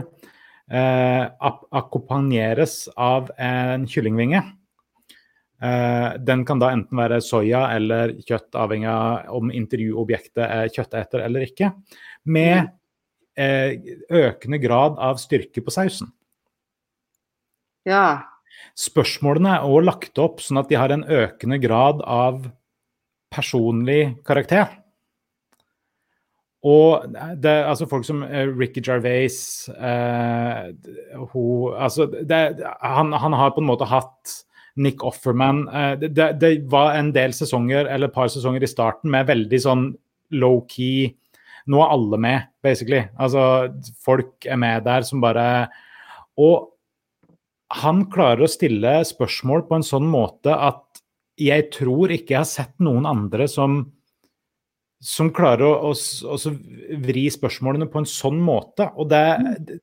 akkompagneres 0.68 2.92
av 3.00 3.30
en 3.40 3.86
kyllingvinge. 3.88 4.42
Uh, 5.58 6.14
den 6.22 6.44
kan 6.46 6.60
da 6.62 6.70
enten 6.70 7.00
være 7.00 7.16
soya 7.24 7.64
eller 7.74 8.12
kjøtt, 8.22 8.52
avhengig 8.54 8.86
av 8.92 9.32
om 9.34 9.50
intervjuobjektet 9.50 10.44
er 10.44 10.70
kjøtteter 10.70 11.24
eller 11.24 11.48
ikke. 11.48 11.72
Med 12.30 12.68
uh, 12.68 13.90
økende 14.20 14.60
grad 14.62 15.00
av 15.02 15.18
styrke 15.18 15.64
på 15.64 15.74
sausen. 15.74 16.12
Ja. 17.88 18.04
Spørsmålene 18.78 19.56
er 19.56 19.66
også 19.66 19.86
lagt 19.88 20.22
opp 20.22 20.42
sånn 20.44 20.62
at 20.62 20.70
de 20.70 20.78
har 20.78 20.94
en 20.94 21.02
økende 21.02 21.58
grad 21.62 22.04
av 22.06 22.44
personlig 23.34 24.14
karakter. 24.26 24.70
Og 26.66 27.04
det, 27.38 27.54
altså 27.70 27.86
folk 27.90 28.06
som 28.06 28.22
Ricky 28.58 28.82
Gervais 28.82 29.68
hun, 31.30 31.74
altså 31.78 32.08
det, 32.10 32.40
han, 32.82 33.12
han, 33.14 33.36
har 33.38 33.54
på 33.54 33.62
en 33.62 33.68
måte 33.68 33.86
hatt 33.86 34.40
Nick 34.78 35.04
Offerman. 35.06 35.64
Eh, 35.68 35.94
det, 36.06 36.28
det, 36.40 36.52
var 36.70 36.96
en 36.96 37.12
del 37.14 37.34
sesonger, 37.36 37.88
eller 37.90 38.10
et 38.10 38.14
par 38.14 38.30
sesonger 38.32 38.64
i 38.64 38.70
starten 38.70 39.12
med 39.12 39.28
veldig 39.30 39.64
sånn 39.64 39.88
low-key 40.36 41.14
Nå 41.68 41.82
er 41.84 41.90
alle 41.92 42.16
med, 42.16 42.44
basically. 42.64 43.02
Altså, 43.20 43.42
folk 44.00 44.46
er 44.48 44.56
med 44.56 44.86
der 44.86 45.04
som 45.04 45.20
bare 45.20 45.68
Og 46.40 46.70
han 47.82 48.06
klarer 48.08 48.46
å 48.46 48.48
stille 48.48 48.94
spørsmål 49.04 49.66
på 49.68 49.76
en 49.76 49.84
sånn 49.84 50.06
måte 50.08 50.54
at 50.54 51.02
jeg 51.38 51.66
tror 51.74 52.14
ikke 52.14 52.32
jeg 52.32 52.40
har 52.40 52.48
sett 52.48 52.72
noen 52.80 53.04
andre 53.06 53.44
som 53.52 53.82
som 54.98 55.30
klarer 55.34 55.62
å, 55.68 55.92
å, 55.92 56.34
å 56.34 56.98
vri 57.04 57.28
spørsmålene 57.30 57.86
på 57.90 58.02
en 58.02 58.08
sånn 58.08 58.40
måte. 58.42 58.88
Og 58.98 59.10
det, 59.12 59.78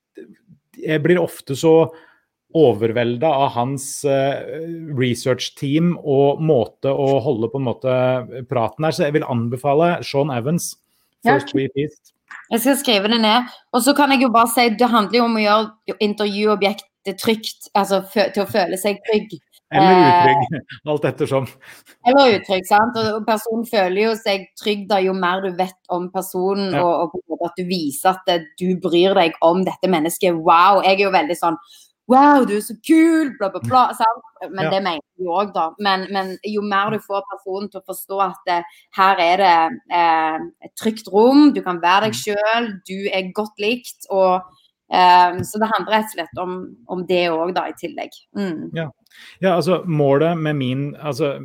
Jeg 0.76 1.02
blir 1.04 1.22
ofte 1.22 1.56
så 1.56 1.94
overvelda 2.56 3.30
av 3.30 3.54
hans 3.58 3.86
uh, 4.08 4.42
research-team 4.96 5.96
og 6.02 6.42
måte 6.44 6.92
å 6.92 7.20
holde 7.26 7.52
på 7.52 7.62
en 7.62 7.68
måte 7.68 7.96
praten 8.50 8.88
her. 8.88 8.96
Så 8.96 9.08
jeg 9.08 9.18
vil 9.18 9.28
anbefale 9.28 9.98
Sean 10.06 10.34
Evans. 10.34 10.74
First 11.26 11.56
ja. 11.56 11.68
Feast. 11.76 12.16
Jeg 12.52 12.62
skal 12.62 12.78
skrive 12.78 13.10
det 13.12 13.22
ned. 13.22 13.50
Og 13.74 13.84
så 13.86 13.96
kan 13.98 14.14
jeg 14.14 14.26
jo 14.26 14.34
bare 14.34 14.52
si 14.54 14.68
det 14.78 14.92
handler 14.92 15.20
jo 15.20 15.26
om 15.26 15.40
å 15.40 15.44
gjøre 15.44 15.98
intervjuobjektet 16.08 17.20
trygt. 17.22 17.70
Altså 17.78 18.04
til 18.12 18.44
å 18.44 18.50
føle 18.50 18.80
seg 18.80 19.02
trygg. 19.08 19.38
Eller 19.74 19.96
eh, 19.98 20.28
utrygg, 20.30 20.68
alt 20.94 21.08
ettersom. 21.10 21.48
Eller 22.08 22.36
utrygg, 22.38 22.68
sant. 22.70 23.00
Og 23.02 23.26
personen 23.28 23.66
føler 23.70 24.02
jo 24.04 24.12
seg 24.20 24.46
trygg 24.62 24.86
da 24.92 25.00
jo 25.04 25.16
mer 25.18 25.42
du 25.44 25.50
vet 25.58 25.78
om 25.94 26.08
personen, 26.14 26.76
ja. 26.76 26.84
og, 26.86 27.18
og, 27.26 27.40
at 27.48 27.58
du 27.58 27.66
viser 27.70 28.14
at 28.14 28.46
du 28.62 28.68
bryr 28.82 29.18
deg 29.18 29.36
om 29.46 29.66
dette 29.66 29.90
mennesket. 29.92 30.38
Wow. 30.38 30.84
Jeg 30.86 31.00
er 31.00 31.08
jo 31.08 31.16
veldig 31.16 31.40
sånn 31.40 31.60
Wow, 32.08 32.44
du 32.46 32.54
er 32.58 32.62
så 32.62 32.76
kul! 32.86 33.32
Bla, 33.40 33.50
bla, 33.50 33.62
bla. 33.66 33.84
Sant? 33.98 34.26
Men 34.52 34.66
Ja. 34.66 34.70
det 34.76 34.82
mener 34.84 35.02
du 35.18 35.26
òg, 35.34 35.54
da. 35.56 35.72
Men, 35.80 36.06
men 36.14 36.38
jo 36.46 36.62
mer 36.62 36.92
du 36.94 37.00
får 37.02 37.24
personen 37.32 37.70
til 37.72 37.82
å 37.82 37.88
forstå 37.88 38.20
at 38.22 38.44
det, 38.46 38.60
her 38.98 39.22
er 39.24 39.38
det 39.42 39.80
eh, 39.98 40.38
et 40.68 40.76
trygt 40.78 41.10
rom, 41.12 41.52
du 41.56 41.62
kan 41.66 41.80
være 41.82 42.06
Mm. 42.06 42.12
deg 42.12 42.20
sjøl, 42.20 42.68
du 42.86 43.10
er 43.10 43.32
godt 43.34 43.58
likt. 43.58 44.06
og 44.12 44.42
eh, 44.94 45.40
Så 45.42 45.58
det 45.60 45.72
handler 45.74 45.96
rett 45.98 46.12
og 46.12 46.14
slett 46.14 46.38
om, 46.44 46.76
om 46.88 47.06
det 47.08 47.24
òg, 47.32 47.56
da, 47.56 47.66
i 47.70 47.74
tillegg. 47.74 48.12
Mm. 48.38 48.70
Ja, 48.76 49.56
altså 49.56 49.82
målet 49.88 50.38
med 50.38 50.56
min 50.56 50.96
altså, 51.02 51.40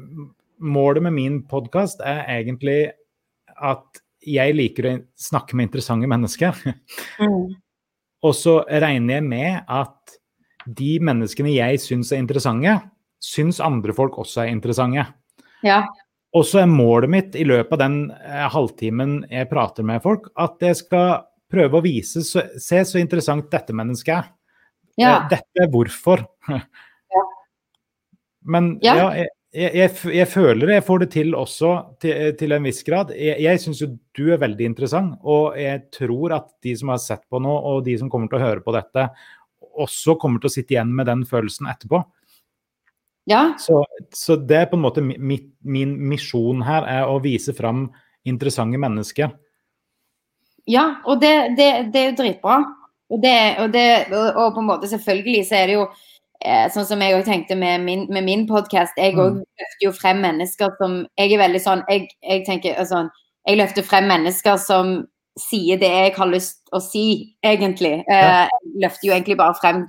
målet 0.61 1.03
med 1.03 1.12
min 1.16 1.42
podkast 1.49 2.01
er 2.05 2.27
egentlig 2.29 2.92
at 3.57 4.03
jeg 4.27 4.53
liker 4.55 4.85
å 4.90 4.99
snakke 5.16 5.57
med 5.57 5.70
interessante 5.70 6.07
mennesker. 6.07 6.53
Mm. 7.18 7.55
Og 8.29 8.35
så 8.37 8.59
regner 8.68 9.14
jeg 9.14 9.25
med 9.25 9.62
at 9.64 10.20
de 10.66 10.99
menneskene 11.01 11.53
jeg 11.55 11.81
syns 11.81 12.12
er 12.12 12.20
interessante, 12.23 12.77
syns 13.20 13.61
andre 13.64 13.94
folk 13.96 14.18
også 14.20 14.44
er 14.44 14.53
interessante. 14.53 15.07
Ja. 15.64 15.83
Og 16.37 16.44
så 16.46 16.61
er 16.62 16.70
målet 16.70 17.11
mitt 17.11 17.35
i 17.37 17.44
løpet 17.44 17.73
av 17.75 17.81
den 17.83 17.96
eh, 18.14 18.46
halvtimen 18.53 19.16
jeg 19.31 19.49
prater 19.51 19.83
med 19.87 20.03
folk, 20.05 20.29
at 20.38 20.61
jeg 20.62 20.79
skal 20.79 21.25
prøve 21.51 21.81
å 21.81 21.83
vise 21.85 22.23
så, 22.23 22.44
Se 22.62 22.85
så 22.87 23.01
interessant 23.01 23.49
dette 23.51 23.75
mennesket 23.75 24.14
er. 24.14 24.31
ja. 25.01 25.16
Eh, 25.16 25.29
Dette 25.33 25.64
er 25.64 25.70
hvorfor. 25.73 26.23
Men 28.46 28.79
Ja. 28.83 28.94
ja, 28.96 29.09
jeg, 29.18 29.29
jeg, 29.53 29.73
jeg, 29.75 29.90
jeg 30.14 30.29
føler 30.31 30.70
jeg 30.77 30.85
får 30.87 31.03
det 31.03 31.09
til 31.12 31.35
også, 31.37 31.73
til, 32.01 32.31
til 32.38 32.55
en 32.57 32.64
viss 32.64 32.81
grad. 32.87 33.11
Jeg, 33.18 33.37
jeg 33.42 33.61
syns 33.61 33.83
jo 33.83 33.90
du 34.16 34.31
er 34.33 34.40
veldig 34.40 34.64
interessant, 34.70 35.18
og 35.27 35.59
jeg 35.59 35.83
tror 35.92 36.37
at 36.38 36.49
de 36.64 36.77
som 36.79 36.94
har 36.94 37.03
sett 37.03 37.27
på 37.29 37.42
nå, 37.42 37.51
og 37.53 37.83
de 37.85 37.99
som 38.01 38.09
kommer 38.12 38.31
til 38.31 38.38
å 38.40 38.46
høre 38.46 38.62
på 38.64 38.75
dette, 38.77 39.09
også 39.81 40.16
kommer 40.20 40.40
til 40.40 40.51
å 40.51 40.55
sitte 40.55 40.75
igjen 40.77 40.94
med 40.96 41.07
den 41.07 41.25
følelsen 41.29 41.66
etterpå. 41.70 42.03
ja. 43.31 43.55
Så, 43.59 43.85
så 44.14 44.37
det 44.37 44.57
er 44.57 44.66
på 44.70 44.77
en 44.77 44.83
måte 44.85 45.01
mi- 45.05 45.53
min 45.62 45.92
misjon 46.11 46.62
her, 46.66 46.85
er 46.88 47.07
å 47.07 47.20
vise 47.23 47.53
fram 47.55 47.90
interessante 48.25 48.79
mennesker. 48.81 49.31
Ja, 50.68 51.01
og 51.07 51.20
det, 51.23 51.57
det, 51.57 51.68
det 51.92 52.01
er 52.01 52.11
jo 52.11 52.16
dritbra. 52.20 52.59
Og, 53.11 53.20
det, 53.23 53.35
og, 53.59 53.73
det, 53.75 53.85
og, 54.12 54.55
på 54.55 54.61
en 54.62 54.68
måte 54.68 54.88
selvfølgelig 54.90 55.44
så 55.49 55.57
er 55.59 55.66
det 55.70 55.75
jo 55.79 55.87
eh, 56.44 56.66
sånn 56.70 56.87
som 56.87 57.01
jeg 57.03 57.16
òg 57.16 57.25
tenkte 57.27 57.57
med 57.59 57.83
min, 57.87 58.05
med 58.12 58.27
min 58.27 58.44
podkast. 58.51 58.99
Jeg 59.01 59.16
òg 59.16 59.40
Mm. 59.40 59.40
løfter 59.62 59.87
jo 59.88 59.92
frem 59.96 60.20
mennesker 60.23 60.77
som 60.79 61.01
Jeg 61.18 61.33
er 61.35 61.38
veldig 61.42 61.61
sånn 61.64 61.83
Jeg, 61.88 62.07
jeg 62.23 62.44
tenker 62.46 62.79
altså, 62.79 63.09
Jeg 63.49 63.59
løfter 63.59 63.83
frem 63.83 64.07
mennesker 64.09 64.57
som 64.62 64.92
sier 65.40 65.79
det 65.81 65.90
jeg 65.90 66.16
har 66.16 66.29
lyst 66.31 66.61
å 66.72 66.81
si, 66.85 67.37
egentlig. 67.44 68.05
Eh, 68.09 68.20
Ja. 68.20 68.48
jeg 68.48 68.83
løfter 68.85 69.09
jo 69.09 69.12
egentlig 69.14 69.37
bare 69.40 69.55
frem 69.61 69.87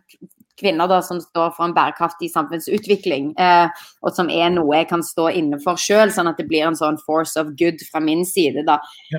kvinner 0.62 0.88
da, 0.88 1.00
som 1.02 1.18
står 1.20 1.56
for 1.56 1.66
en 1.66 1.74
bærekraftig 1.74 2.30
samfunnsutvikling, 2.30 3.32
eh, 3.40 3.68
og 4.04 4.14
som 4.14 4.30
er 4.30 4.52
noe 4.54 4.76
jeg 4.78 4.90
kan 4.92 5.02
stå 5.02 5.32
inne 5.34 5.58
for 5.64 5.74
sjøl, 5.76 6.12
sånn 6.14 6.30
at 6.30 6.38
det 6.38 6.46
blir 6.48 6.68
en 6.68 6.76
sånn 6.78 7.00
force 7.02 7.36
of 7.42 7.48
good 7.58 7.82
fra 7.92 8.00
min 8.00 8.24
side. 8.26 8.64
da. 8.68 8.78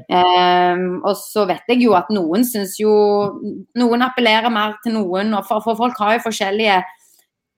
Ehm, 0.08 1.00
og 1.04 1.16
så 1.16 1.46
vet 1.48 1.62
jeg 1.68 1.82
jo 1.82 1.94
at 1.94 2.08
noen 2.10 2.44
syns 2.44 2.78
jo 2.78 2.92
Noen 3.74 4.02
appellerer 4.02 4.50
mer 4.52 4.76
til 4.84 4.92
noen, 4.94 5.34
og 5.34 5.44
for, 5.46 5.60
for 5.60 5.74
folk 5.74 5.98
har 5.98 6.18
jo 6.18 6.28
forskjellige 6.30 6.82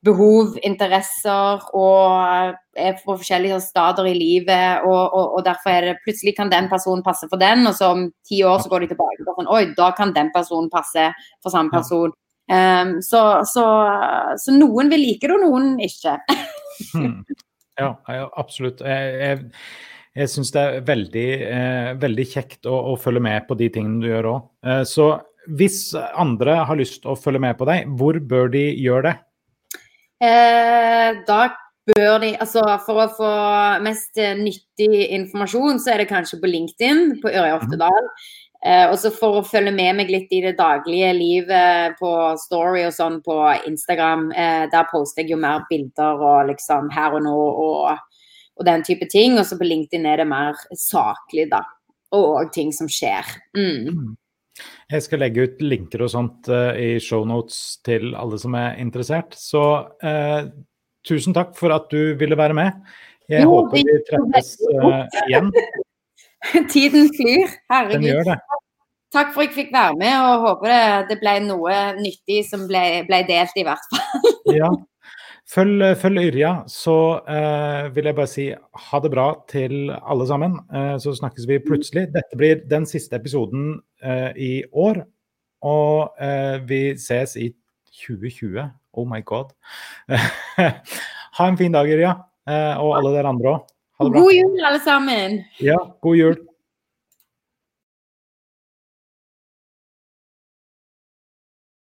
behov, 0.05 0.59
interesser 0.67 1.63
og 1.77 2.57
er 2.77 2.99
på 3.01 3.15
forskjellige 3.17 3.61
stader 3.65 4.09
i 4.11 4.15
livet. 4.17 4.85
Og, 4.85 5.01
og, 5.05 5.39
og 5.39 5.47
derfor 5.47 5.73
er 5.73 5.89
det 5.89 6.03
plutselig 6.05 6.37
kan 6.37 6.53
den 6.53 6.69
personen 6.73 7.05
passe 7.07 7.29
for 7.31 7.41
den, 7.41 7.67
og 7.71 7.77
så 7.79 7.93
om 7.95 8.05
ti 8.27 8.43
år 8.45 8.61
så 8.63 8.73
går 8.73 8.85
de 8.85 8.93
tilbake 8.93 9.25
og 9.25 9.41
sånn 9.41 9.51
Oi, 9.55 9.65
da 9.79 9.91
kan 9.97 10.13
den 10.17 10.31
personen 10.35 10.71
passe 10.73 11.09
for 11.41 11.55
samme 11.55 11.73
person. 11.75 12.13
Ehm, 12.53 12.99
så, 13.03 13.25
så, 13.49 13.65
så 14.41 14.55
noen 14.55 14.93
vil 14.93 15.05
like 15.07 15.29
det, 15.29 15.39
og 15.39 15.45
noen 15.49 15.75
ikke. 15.85 16.19
Hmm. 16.93 17.21
Ja, 17.79 17.93
ja, 18.11 18.25
absolutt. 18.39 18.85
Jeg, 18.87 19.15
jeg, 19.19 19.63
jeg 20.21 20.31
syns 20.31 20.53
det 20.55 20.61
er 20.63 20.83
veldig, 20.87 21.29
eh, 21.49 21.93
veldig 21.99 22.27
kjekt 22.31 22.69
å, 22.71 22.77
å 22.93 22.97
følge 23.01 23.23
med 23.25 23.49
på 23.49 23.57
de 23.59 23.71
tingene 23.75 24.03
du 24.03 24.11
gjør 24.11 24.29
òg. 24.31 24.45
Eh, 24.67 24.83
så 24.87 25.09
hvis 25.59 25.79
andre 25.95 26.61
har 26.69 26.79
lyst 26.79 27.03
til 27.03 27.13
å 27.13 27.19
følge 27.19 27.43
med 27.43 27.59
på 27.59 27.67
deg, 27.69 27.89
hvor 27.99 28.19
bør 28.23 28.53
de 28.53 28.63
gjøre 28.81 29.09
det? 29.09 29.15
Eh, 30.23 31.11
da 31.27 31.41
bør 31.91 32.21
de 32.23 32.31
Altså 32.41 32.63
for 32.87 33.03
å 33.03 33.11
få 33.13 33.33
mest 33.85 34.17
eh, 34.21 34.37
nyttig 34.39 35.11
informasjon, 35.19 35.83
så 35.83 35.95
er 35.95 36.03
det 36.03 36.11
kanskje 36.13 36.41
på 36.41 36.51
LinkedIn, 36.51 37.19
på 37.23 37.33
Ørje 37.33 37.59
Oftedal. 37.59 38.09
Eh, 38.65 38.87
og 38.89 38.97
så 38.97 39.11
for 39.13 39.41
å 39.41 39.45
følge 39.45 39.75
med 39.77 39.99
meg 39.99 40.13
litt 40.13 40.31
i 40.33 40.41
det 40.47 40.55
daglige 40.57 41.11
livet 41.19 41.99
på 41.99 42.11
Story 42.41 42.87
og 42.87 42.95
sånn 42.97 43.19
på 43.27 43.37
Instagram, 43.69 44.31
eh, 44.33 44.65
der 44.73 44.89
poster 44.89 45.21
jeg 45.23 45.35
jo 45.35 45.41
mer 45.43 45.67
bilder 45.69 46.25
og 46.25 46.49
liksom 46.49 46.89
her 46.95 47.19
og 47.19 47.27
nå 47.27 47.37
og, 47.37 48.01
og 48.57 48.65
den 48.65 48.87
type 48.87 49.11
ting. 49.13 49.37
Og 49.37 49.45
så 49.45 49.61
på 49.61 49.69
LinkedIn 49.69 50.09
er 50.09 50.23
det 50.23 50.31
mer 50.31 50.57
saklig, 50.81 51.51
da. 51.53 51.61
Og 52.17 52.31
òg 52.39 52.55
ting 52.55 52.73
som 52.73 52.89
skjer. 52.89 53.29
Mm. 53.59 54.15
Jeg 54.91 55.05
skal 55.07 55.23
legge 55.25 55.47
ut 55.49 55.63
linker 55.65 56.05
og 56.07 56.13
sånt 56.13 56.51
uh, 56.53 56.73
i 56.79 56.97
shownotes 57.03 57.81
til 57.87 58.15
alle 58.19 58.39
som 58.41 58.55
er 58.59 58.79
interessert. 58.83 59.35
Så 59.39 59.63
uh, 60.05 60.41
tusen 61.07 61.37
takk 61.37 61.55
for 61.59 61.75
at 61.75 61.91
du 61.93 62.15
ville 62.21 62.39
være 62.39 62.57
med. 62.57 62.85
Jeg 63.31 63.47
Jo, 63.47 63.57
håper 63.57 63.81
vi 63.81 64.01
treffes 64.11 64.55
uh, 64.71 65.05
igjen. 65.27 65.51
Tiden 66.75 67.09
flyr. 67.17 67.57
Herregud. 67.73 68.35
Takk 69.15 69.31
for 69.31 69.45
at 69.45 69.53
jeg 69.53 69.55
fikk 69.55 69.71
være 69.75 69.95
med, 69.99 70.15
og 70.19 70.49
håper 70.49 70.73
det, 70.73 70.87
det 71.13 71.21
ble 71.21 71.37
noe 71.45 71.77
nyttig 72.01 72.41
som 72.49 72.67
ble, 72.67 73.05
ble 73.07 73.23
delt, 73.29 73.55
i 73.57 73.67
hvert 73.67 73.93
fall. 73.93 74.35
Ja. 74.59 74.69
Følg, 75.49 75.83
følg 76.01 76.23
Yrja, 76.31 76.51
så 76.73 77.21
uh, 77.21 77.91
vil 77.95 78.09
jeg 78.09 78.17
bare 78.17 78.31
si 78.31 78.45
ha 78.89 79.01
det 79.05 79.11
bra 79.13 79.27
til 79.51 79.93
alle 79.93 80.27
sammen. 80.29 80.57
Uh, 80.73 80.97
så 81.01 81.13
snakkes 81.17 81.47
vi 81.49 81.61
plutselig. 81.65 82.07
Dette 82.15 82.39
blir 82.41 82.63
den 82.71 82.89
siste 82.89 83.21
episoden 83.21 83.75
eh, 83.77 83.94
i 84.37 84.53
år. 84.73 85.05
Og 85.65 86.17
eh, 86.21 86.59
vi 86.69 86.81
ses 87.01 87.37
i 87.41 87.49
2020. 88.05 88.67
Oh 88.93 89.07
my 89.09 89.23
god. 89.25 89.55
ha 91.37 91.49
en 91.49 91.59
fin 91.59 91.73
dag, 91.73 91.89
Yrja. 91.89 92.15
Eh, 92.45 92.75
og 92.83 92.99
alle 92.99 93.15
dere 93.17 93.33
andre 93.33 93.55
òg. 93.55 93.71
God 94.05 94.35
jul, 94.35 94.59
alle 94.67 94.81
sammen. 94.85 95.39
Ja, 95.63 95.79
god 96.03 96.19
jul. 96.19 96.37